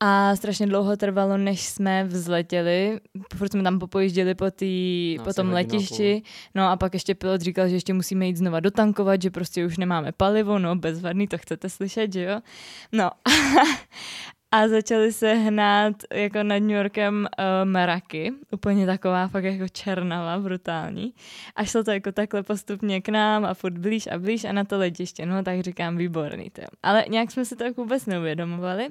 [0.00, 5.32] A strašně dlouho trvalo, než jsme vzletěli, protože jsme tam popojížděli po, tý, no, po
[5.32, 6.22] tom letišti,
[6.54, 9.78] no a pak ještě pilot říkal, že ještě musíme jít znova dotankovat, že prostě už
[9.78, 12.40] nemáme palivo, no bezvadný, to chcete slyšet, že jo?
[12.92, 13.10] No
[14.56, 20.38] a začali se hnát jako nad New Yorkem uh, mraky, úplně taková fakt jako černava,
[20.38, 21.14] brutální.
[21.56, 24.64] A šlo to jako takhle postupně k nám a furt blíž a blíž a na
[24.64, 26.62] to letiště, no tak říkám výborný to.
[26.82, 28.88] Ale nějak jsme si to jako vůbec neuvědomovali.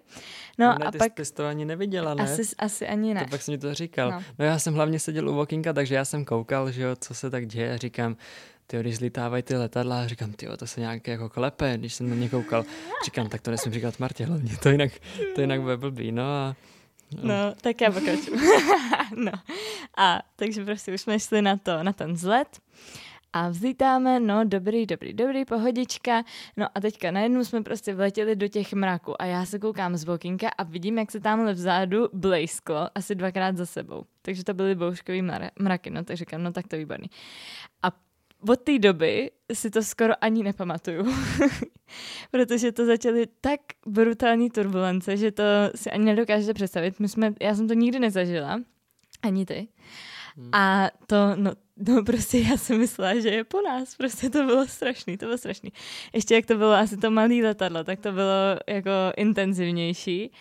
[0.58, 1.19] No, no ne, a ty pak...
[1.19, 2.23] Jsi to ani neviděla, ne?
[2.23, 3.23] Asi, asi ani ne.
[3.23, 4.12] To pak jsi mi to říkal.
[4.12, 4.23] No.
[4.39, 7.30] no já jsem hlavně seděl u Walkinga, takže já jsem koukal, že jo, co se
[7.30, 8.15] tak děje a říkám,
[8.67, 12.10] ty když zlítávají ty letadla, a říkám, ty to se nějak jako klepe, když jsem
[12.10, 12.65] na ně koukal.
[13.06, 14.91] Říkám, tak to nesmím říkat Martě hlavně, to jinak,
[15.36, 16.56] to jinak bude blbý, no a
[17.12, 18.38] No, no tak já pokračuju.
[19.15, 19.32] no.
[19.97, 22.60] A takže prostě už jsme šli na to, na ten vzlet
[23.34, 26.23] a vzlítáme, no dobrý, dobrý, dobrý, pohodička.
[26.58, 30.04] No a teďka najednou jsme prostě vletěli do těch mraků a já se koukám z
[30.04, 34.04] bokinka a vidím, jak se tamhle vzadu blejsklo asi dvakrát za sebou.
[34.21, 35.21] Takže to byly bouškový
[35.60, 37.10] mraky, no tak říkám, no tak to výborný.
[37.84, 37.91] A
[38.49, 41.05] od té doby si to skoro ani nepamatuju,
[42.31, 45.43] protože to začaly tak brutální turbulence, že to
[45.75, 46.99] si ani nedokážete představit.
[46.99, 48.62] My jsme, já jsem to nikdy nezažila,
[49.21, 49.67] ani ty.
[50.38, 50.49] Hmm.
[50.53, 54.67] A to, no, no prostě já jsem myslela, že je po nás, prostě to bylo
[54.67, 55.73] strašný, to bylo strašný.
[56.13, 60.31] Ještě jak to bylo asi to malé letadlo, tak to bylo jako intenzivnější.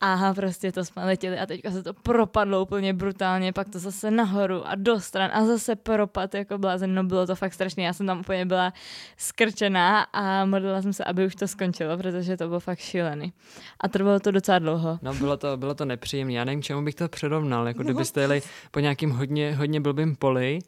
[0.00, 4.10] Aha, prostě to jsme letěli a teďka se to propadlo úplně brutálně, pak to zase
[4.10, 7.92] nahoru a do stran a zase propad jako blázen, no bylo to fakt strašné, já
[7.92, 8.72] jsem tam úplně byla
[9.16, 13.32] skrčená a modlila jsem se, aby už to skončilo, protože to bylo fakt šílený.
[13.80, 14.98] A trvalo to docela dlouho.
[15.02, 18.42] No bylo to, bylo to nepříjemné, já nevím, čemu bych to předovnal, jako kdybyste jeli
[18.70, 20.58] po nějakým hodně, hodně blbým poli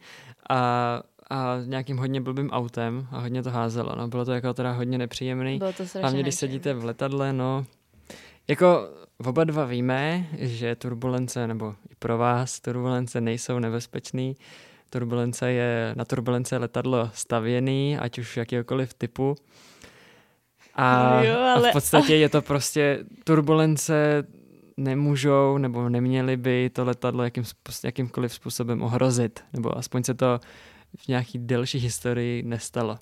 [0.51, 3.97] a a nějakým hodně blbým autem a hodně to házelo.
[3.97, 5.59] No, bylo to jako teda hodně nepříjemný.
[5.59, 7.67] Bylo to Hlavně když sedíte v letadle, no,
[8.49, 8.89] jako
[9.27, 14.37] oba dva víme, že turbulence, nebo i pro vás turbulence nejsou nebezpečný.
[14.91, 19.37] Turbulence je, na turbulence je letadlo stavěný, ať už jakýkoliv typu.
[20.75, 21.69] A, jo, ale...
[21.69, 24.25] a v podstatě je to prostě turbulence
[24.77, 27.45] nemůžou nebo neměly by to letadlo jakým,
[27.85, 30.41] jakýmkoliv způsobem ohrozit, nebo aspoň se to
[30.97, 32.99] v nějaký delší historii nestalo.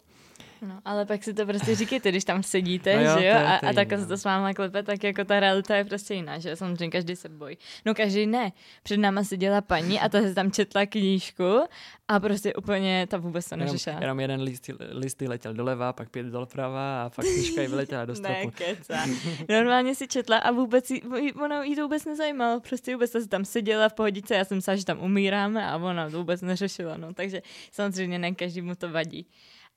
[0.62, 3.56] No, ale pak si to prostě říkejte, když tam sedíte, no jo, že jo, a,
[3.56, 6.56] a takhle se to s váma klepe, tak jako ta realita je prostě jiná, že
[6.56, 7.58] samozřejmě každý se bojí.
[7.84, 8.52] No každý ne.
[8.82, 11.60] Před náma seděla paní a ta se tam četla knížku
[12.08, 13.94] a prostě úplně ta vůbec to neřešila.
[13.94, 18.04] Jenom, jenom jeden list, list letěl doleva, pak pět doprava a pak knížka ji vyletěla
[18.04, 18.52] do stropu.
[18.90, 19.06] ne,
[19.48, 23.44] Normálně si četla a vůbec jí, ona jí to vůbec nezajímalo, prostě vůbec se tam
[23.44, 27.14] seděla v pohodice, já jsem sa, že tam umíráme a ona to vůbec neřešila, no,
[27.14, 27.42] takže
[27.72, 29.26] samozřejmě ne každému to vadí.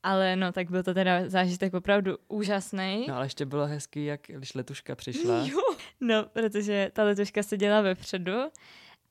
[0.04, 3.06] Ale no, tak byl to teda zážitek opravdu úžasný.
[3.08, 5.38] No ale ještě bylo hezký, jak když letuška přišla.
[5.46, 5.58] Jo.
[6.02, 8.34] No, protože ta letuška seděla vepředu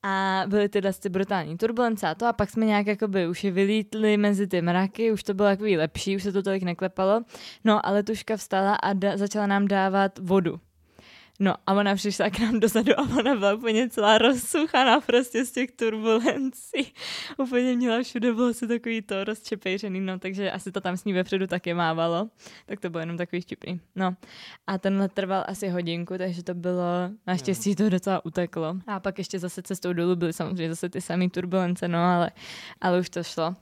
[0.03, 3.51] a byly tyhle ty brutální turbulence a to a pak jsme nějak jakoby už je
[3.51, 7.23] vylítli mezi ty mraky, už to bylo takový lepší, už se to tolik neklepalo.
[7.65, 10.61] No a letuška vstala a da- začala nám dávat vodu.
[11.41, 15.53] No a ona přišla k nám dozadu a ona byla úplně celá rozsuchaná prostě z
[15.53, 16.93] těch turbulencí.
[17.39, 21.13] úplně měla všude bylo se takový to rozčepejřený, no takže asi to tam s ní
[21.13, 22.29] vepředu taky mávalo.
[22.67, 23.81] Tak to bylo jenom takový vtipný.
[23.97, 24.15] No
[24.67, 28.77] a tenhle trval asi hodinku, takže to bylo, naštěstí to docela uteklo.
[28.87, 32.31] A pak ještě zase cestou dolů byly samozřejmě zase ty samé turbulence, no ale,
[32.81, 33.55] ale už to šlo.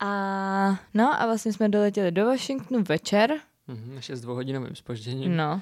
[0.00, 3.34] A no a vlastně jsme doletěli do Washingtonu večer.
[3.68, 5.36] Mhm, ještě s dvouhodinovým spožděním.
[5.36, 5.60] No,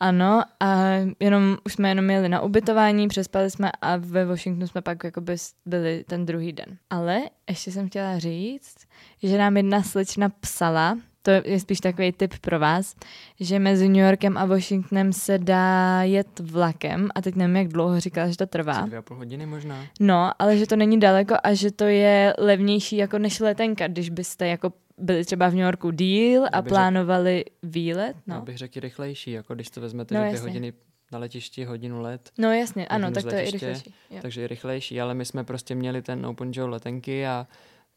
[0.00, 0.84] ano, a
[1.20, 5.36] jenom, už jsme jenom jeli na ubytování, přespali jsme a ve Washingtonu jsme pak jakoby
[5.66, 6.78] byli ten druhý den.
[6.90, 8.76] Ale ještě jsem chtěla říct,
[9.22, 12.94] že nám jedna slečna psala, to je spíš takový tip pro vás,
[13.40, 18.00] že mezi New Yorkem a Washingtonem se dá jet vlakem a teď nevím, jak dlouho
[18.00, 18.80] říkala, že to trvá.
[18.80, 19.84] Dvě a půl hodiny možná.
[20.00, 24.10] No, ale že to není daleko a že to je levnější jako než letenka, když
[24.10, 28.16] byste jako byli třeba v New Yorku díl a plánovali výlet.
[28.26, 28.34] No.
[28.34, 30.48] No, bych řekl rychlejší, jako když to vezmete No, no, dvě jasně.
[30.50, 30.72] hodiny
[31.12, 33.94] na letišti, hodinu let, no jasně, ano, tak to je i letiště, rychlejší.
[34.10, 34.18] Jo.
[34.22, 37.46] takže i rychlejší, ale my jsme prostě měli ten Open Joe letenky a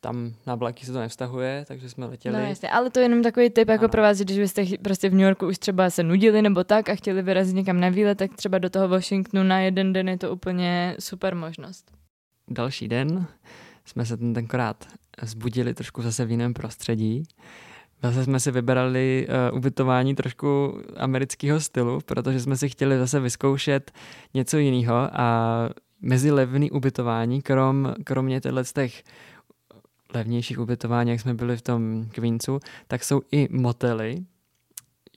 [0.01, 2.33] tam na vlaky se to nevztahuje, takže jsme letěli.
[2.37, 3.89] No jasně, ale to je jenom takový tip jako Ano.
[3.91, 6.89] pro vás, že když byste prostě v New Yorku už třeba se nudili nebo tak
[6.89, 10.17] a chtěli vyrazit někam na výlet, tak třeba do toho Washingtonu na jeden den je
[10.17, 11.91] to úplně super možnost.
[12.49, 13.25] Další den
[13.85, 14.85] jsme se ten tenkrát
[15.21, 17.23] zbudili trošku zase v jiném prostředí.
[18.03, 23.91] Zase jsme si vybrali uh, ubytování trošku amerického stylu, protože jsme si chtěli zase vyzkoušet
[24.33, 25.69] něco jiného a
[26.01, 29.03] mezi levný ubytování, krom, kromě těchto těch
[30.13, 34.25] levnějších ubytování, jak jsme byli v tom Queensu, tak jsou i motely.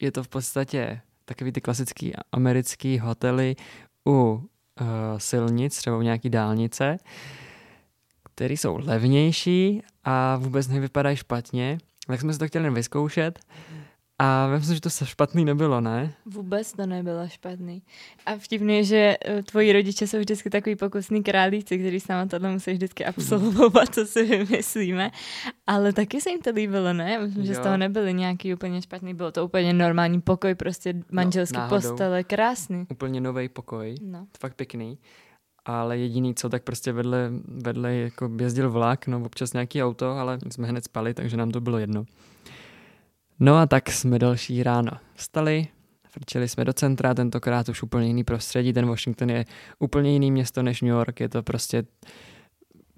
[0.01, 3.57] Je to v podstatě takový ty klasický americký hotely
[4.07, 4.43] u uh,
[5.19, 6.97] silnic, třeba u nějaký dálnice,
[8.35, 11.79] které jsou levnější a vůbec nevypadají špatně.
[12.07, 13.39] Tak jsme si to chtěli vyzkoušet
[14.19, 16.15] a myslím, že to se špatný nebylo, ne?
[16.27, 17.83] Vůbec to nebylo špatný.
[18.27, 22.27] A vtipný je, že eh, tvoji rodiče jsou vždycky takový pokusný králíci, který s náma
[22.29, 25.11] tohle musí vždycky absolvovat, co si vymyslíme.
[25.67, 27.19] Ale taky se jim to líbilo, ne?
[27.19, 27.63] Myslím, že z Jo.
[27.63, 29.15] toho nebyly nějaký úplně špatný.
[29.15, 31.77] Bylo to úplně normální pokoj, prostě manželský náhodou.
[31.89, 32.87] postele, krásný.
[32.91, 34.27] Úplně nový pokoj, No.
[34.41, 34.99] fakt pěkný.
[35.65, 40.39] Ale jediný co, tak prostě vedle, vedle jako jezdil vlak, no občas nějaký auto, ale
[40.45, 42.05] my jsme hned spali, takže nám to bylo jedno.
[43.41, 45.67] No a tak jsme další ráno vstali,
[46.09, 49.45] frčeli jsme do centra, tentokrát už úplně jiný prostředí, ten Washington je
[49.79, 51.85] úplně jiný město než New York, je to prostě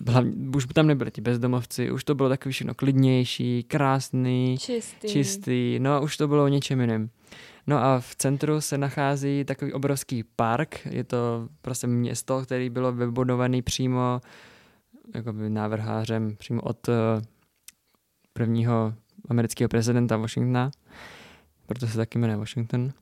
[0.09, 5.09] hlavně, už tam nebyli ti bezdomovci, už to bylo takový všechno klidnější, krásný, Čistý.
[5.09, 7.11] čistý, no a už to bylo o něčem jiném.
[7.67, 12.93] No a v centru se nachází takový obrovský park, je to prostě město, který bylo
[12.93, 14.21] vybudovaný přímo
[15.15, 16.93] jakoby návrhářem, přímo od eh,
[18.33, 18.95] prvního
[19.29, 20.71] amerického prezidenta Washingtona,
[21.67, 22.93] proto se taky jmenuje Washington.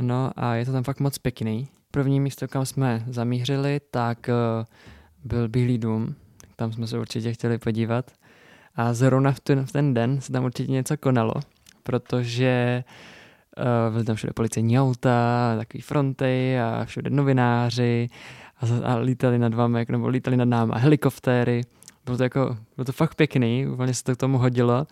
[0.00, 1.68] No a je to tam fakt moc pěkný.
[1.90, 4.34] První místo, kam jsme zamířili, tak eh,
[5.24, 6.14] byl Bílý dům,
[6.56, 8.10] tam jsme se určitě chtěli podívat.
[8.74, 11.34] A zrovna v ten, v ten den se tam určitě něco konalo,
[11.82, 12.92] protože uh,
[13.90, 18.08] byly tam všude policejní auta, takový fronty a všude novináři
[18.60, 21.62] a, a lítali nad vámi, nebo lítali nad námi helikoptéry.
[22.04, 24.86] Bylo to jako, bylo to fakt pěkný, úplně se to k tomu hodilo.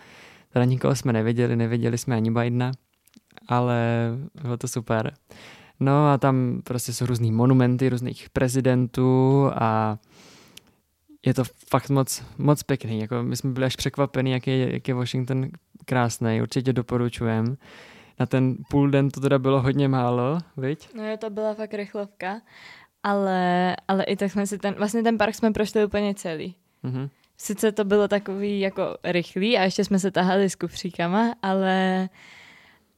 [0.52, 2.72] Teda nikoho jsme neviděli, neviděli jsme ani Bidena,
[3.48, 4.08] ale
[4.42, 5.14] bylo to super.
[5.80, 9.98] No a tam prostě jsou různý monumenty různých prezidentů a
[11.26, 13.00] je to fakt moc, moc pěkný.
[13.00, 15.46] Jako my jsme byli až překvapení, jak je, jak je Washington
[15.84, 16.42] krásný.
[16.42, 17.56] Určitě doporučujem.
[18.20, 20.94] Na ten půl den to teda bylo hodně málo, viď?
[20.94, 22.40] No jo, to byla fakt rychlovka.
[23.02, 26.54] Ale, ale i tak jsme si ten, vlastně ten park jsme prošli úplně celý.
[26.82, 27.08] Mhm.
[27.36, 32.08] Sice to bylo takový jako rychlý a ještě jsme se tahali s kufříkama, ale,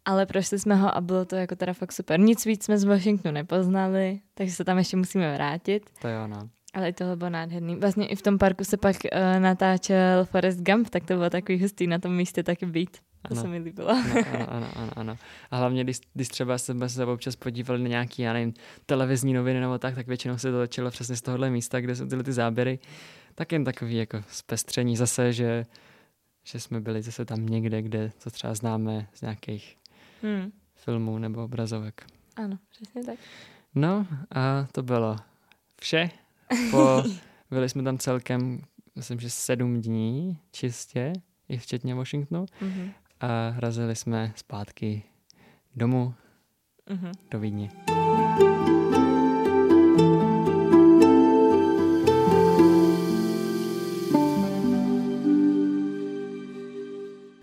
[0.05, 2.20] ale prošli jsme ho a bylo to jako teda fakt super.
[2.20, 5.90] Nic víc jsme z Washingtonu nepoznali, takže se tam ještě musíme vrátit.
[6.00, 6.48] To jo, no.
[6.75, 7.77] Ale i tohle bylo nádherný.
[7.77, 11.60] Vlastně i v tom parku se pak uh, natáčel Forrest Gump, tak to bylo takový
[11.62, 12.96] hustý na tom místě taky být.
[13.29, 13.42] To Ano.
[13.42, 13.88] se mi líbilo.
[13.88, 15.16] Ano, ano, ano, ano, ano.
[15.50, 18.54] A hlavně, když, když třeba jsme se občas podívali na nějaký, já nevím,
[18.87, 22.06] televizní noviny nebo tak, tak většinou se to točilo přesně z tohohle místa, kde jsou
[22.06, 22.79] tyhle ty záběry.
[23.35, 25.66] Tak jen takový jako zpestření zase, že,
[26.44, 29.77] že jsme byli zase tam někde, kde to třeba známe z nějakých
[30.22, 30.52] Hmm.
[30.75, 32.06] filmů nebo obrazovek.
[32.37, 33.14] Ano, přesně tak.
[33.75, 35.16] No a to bylo
[35.81, 36.10] vše.
[36.70, 37.02] Po,
[37.50, 38.60] byli jsme tam celkem,
[38.94, 41.12] myslím, že sedm dní čistě.
[41.48, 42.44] i včetně Washingtonu.
[42.44, 42.92] Mm-hmm.
[43.20, 45.02] A razili jsme zpátky
[45.76, 46.14] domů
[46.90, 47.12] mm-hmm.
[47.30, 47.70] do Vídně.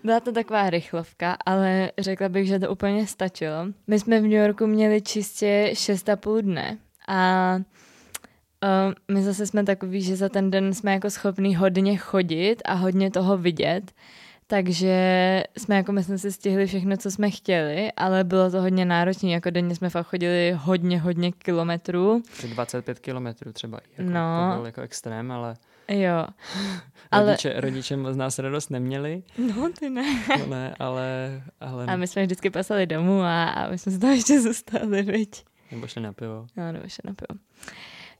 [0.04, 3.66] Byla to taková rychlovka, ale řekla bych, že to úplně stačilo.
[3.86, 6.78] My jsme v New Yorku měli čistě 6,5 dne
[7.08, 7.56] a
[8.62, 12.74] uh, my zase jsme takový, že za ten den jsme jako schopní hodně chodit a
[12.74, 13.92] hodně toho vidět.
[14.46, 14.96] Takže
[15.58, 19.50] jsme jako myslím si stihli všechno, co jsme chtěli, ale bylo to hodně náročné, jako
[19.50, 22.22] denně jsme fakt chodili hodně, hodně kilometrů.
[22.48, 24.50] 25 kilometrů třeba, jako, no.
[24.52, 25.56] to byl jako extrém, ale
[25.88, 26.26] Jo.
[27.10, 27.26] Ale...
[27.26, 29.22] Rodiče, rodiče z nás radost neměli.
[29.38, 30.24] No, ty ne.
[30.38, 31.42] No ne, ale...
[31.60, 31.86] ale...
[31.86, 35.44] A my jsme vždycky pasali domů a, a my jsme se tam ještě zůstali, viď?
[35.70, 36.46] Nebo šli na pivo.
[36.56, 37.40] No, nebo šli na pivo.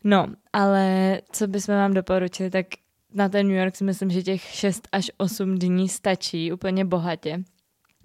[0.04, 2.66] No, ale co bychom vám doporučili, tak
[3.14, 7.42] na ten New York si myslím, že těch 6 až 8 dní stačí úplně bohatě.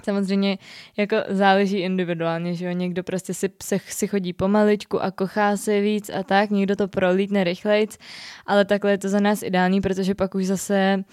[0.04, 0.58] Samozřejmě
[0.98, 5.82] jako záleží individuálně, že jo, někdo prostě si, si, si chodí pomaličku a kochá se
[5.82, 7.98] víc a tak, někdo to prolítne rychlejc,
[8.46, 11.04] ale takhle je to za nás ideální, protože pak už zase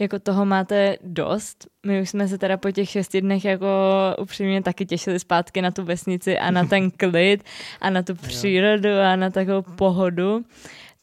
[0.00, 1.66] jako toho máte dost.
[1.86, 3.66] My už jsme se teda po těch šesti dnech jako
[4.18, 7.44] upřímně taky těšili zpátky na tu vesnici a na ten klid
[7.80, 10.44] a na tu přírodu a na takovou pohodu.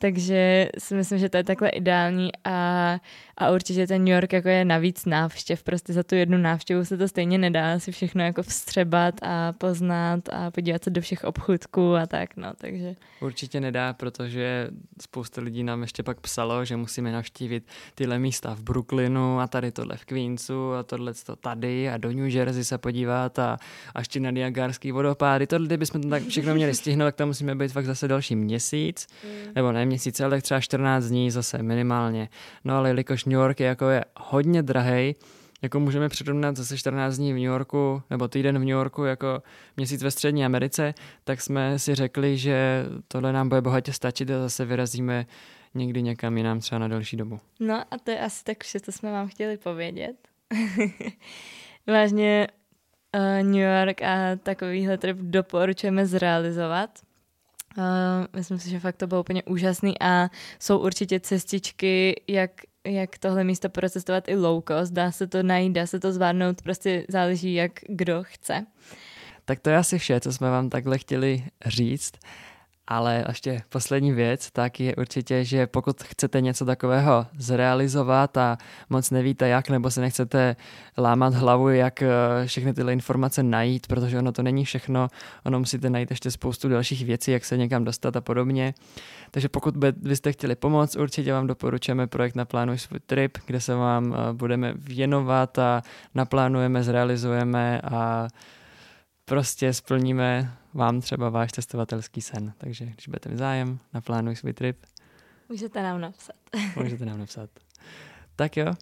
[0.01, 2.97] Takže si myslím, že to je takhle ideální a,
[3.39, 5.63] a určitě ten New York jako je navíc návštěv.
[5.63, 10.29] Prostě za tu jednu návštěvu se to stejně nedá si všechno jako vstřebat a poznat
[10.31, 12.95] a podívat se do všech obchůdků a tak, no, takže.
[13.21, 14.69] Určitě nedá, protože
[15.01, 19.71] spousta lidí nám ještě pak psalo, že musíme navštívit tyhle místa v Brooklynu a tady
[19.71, 23.57] tohle v Queensu a tohle to tady a do New Jersey se podívat a
[23.95, 25.47] až ti na Niagarský vodopády.
[25.47, 29.07] Tohle, kdybychom to tak všechno měli stihnout, tak tam musíme být fakt zase další měsíc,
[29.23, 29.51] mm.
[29.55, 32.29] nebo ne měsíce, ale třeba 14 dní zase minimálně.
[32.63, 35.15] No ale jelikož New York je jako je hodně drahej,
[35.61, 39.43] jako můžeme přirovnat zase 14 dní v New Yorku, nebo týden v New Yorku jako
[39.77, 44.39] měsíc ve střední Americe, tak jsme si řekli, že tohle nám bude bohatě stačit a
[44.39, 45.25] zase vyrazíme
[45.73, 47.39] někdy někam jinam třeba na další dobu.
[47.59, 50.15] No a to je asi tak vše, co jsme vám chtěli povědět.
[51.87, 52.47] Vážně
[53.15, 56.99] uh, New York a takovýhle trip doporučujeme zrealizovat.
[57.77, 57.83] Uh,
[58.35, 62.51] myslím si, že fakt to bylo úplně úžasný a jsou určitě cestičky, jak,
[62.87, 64.93] jak tohle místo procestovat i low cost.
[64.93, 68.65] Dá se to najít, dá se to zvládnout, prostě záleží, jak kdo chce.
[69.45, 72.13] Tak to je asi vše, co jsme vám takhle chtěli říct.
[72.89, 78.57] Ale ještě poslední věc, tak je určitě, že pokud chcete něco takového zrealizovat a
[78.89, 80.55] moc nevíte jak, nebo se nechcete
[80.97, 82.09] lámat hlavu, jak eh,
[82.45, 85.07] všechny tyhle informace najít, protože ono to není všechno,
[85.45, 88.73] ono musíte najít ještě spoustu dalších věcí, jak se někam dostat a podobně.
[89.31, 94.13] Takže pokud byste chtěli pomoct, určitě vám doporučujeme projekt Naplánuj svůj trip, kde se vám
[94.13, 95.81] eh, budeme věnovat a
[96.15, 98.27] naplánujeme, zrealizujeme a
[99.29, 102.53] prostě splníme vám třeba váš cestovatelský sen.
[102.57, 104.77] Takže když budete mít zájem, naplánuj svůj trip.
[105.49, 106.35] Můžete nám napsat.
[106.75, 107.49] Můžete nám napsat.
[108.35, 108.73] Tak jo.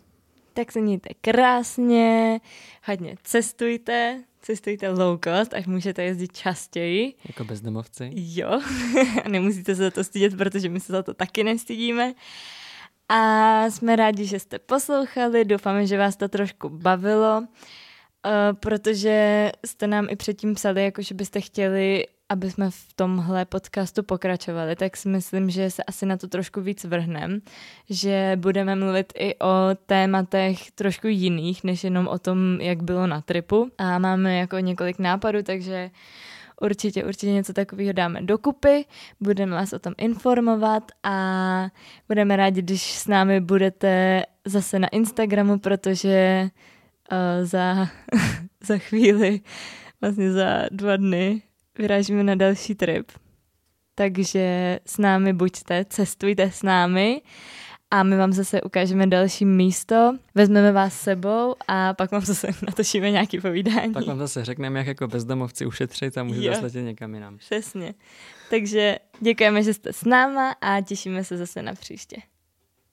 [0.53, 2.39] Tak se mějte krásně,
[2.87, 7.13] hodně cestujte, cestujte low cost, až můžete jezdit častěji.
[7.27, 8.11] Jako bezdomovci.
[8.13, 8.61] Jo,
[9.27, 12.13] nemusíte se za to stydět, protože my se za to taky nestydíme.
[13.09, 17.47] A jsme rádi, že jste poslouchali, doufáme, že vás to trošku bavilo.
[18.27, 23.45] Uh, protože jste nám i předtím psali, jako že byste chtěli, aby jsme v tomhle
[23.45, 27.41] podcastu pokračovali, tak si myslím, že se asi na to trošku víc vrhnem,
[27.89, 33.21] že budeme mluvit i o tématech trošku jiných, než jenom o tom, jak bylo na
[33.21, 33.69] tripu.
[33.77, 35.89] A máme jako několik nápadů, takže
[36.61, 38.85] určitě, určitě něco takového dáme dokupy,
[39.19, 41.69] budeme vás o tom informovat a
[42.07, 46.49] budeme rádi, když s námi budete zase na Instagramu, protože
[47.11, 47.89] uh, za,
[48.63, 49.41] za chvíli,
[50.01, 51.41] vlastně za dva dny,
[51.77, 53.11] vyrážíme na další trip.
[53.95, 57.21] Takže s námi buďte, cestujte s námi
[57.91, 63.11] a my vám zase ukážeme další místo, vezmeme vás sebou a pak vám zase natočíme
[63.11, 63.93] nějaký povídání.
[63.93, 67.37] Pak vám zase řekneme, jak jako bezdomovci ušetřit a můžete zase letět někam jinam.
[67.37, 67.93] Přesně.
[68.49, 72.17] Takže děkujeme, že jste s náma a těšíme se zase na příště.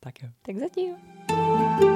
[0.01, 0.29] Tak jo.
[0.43, 1.93] Tak zatím.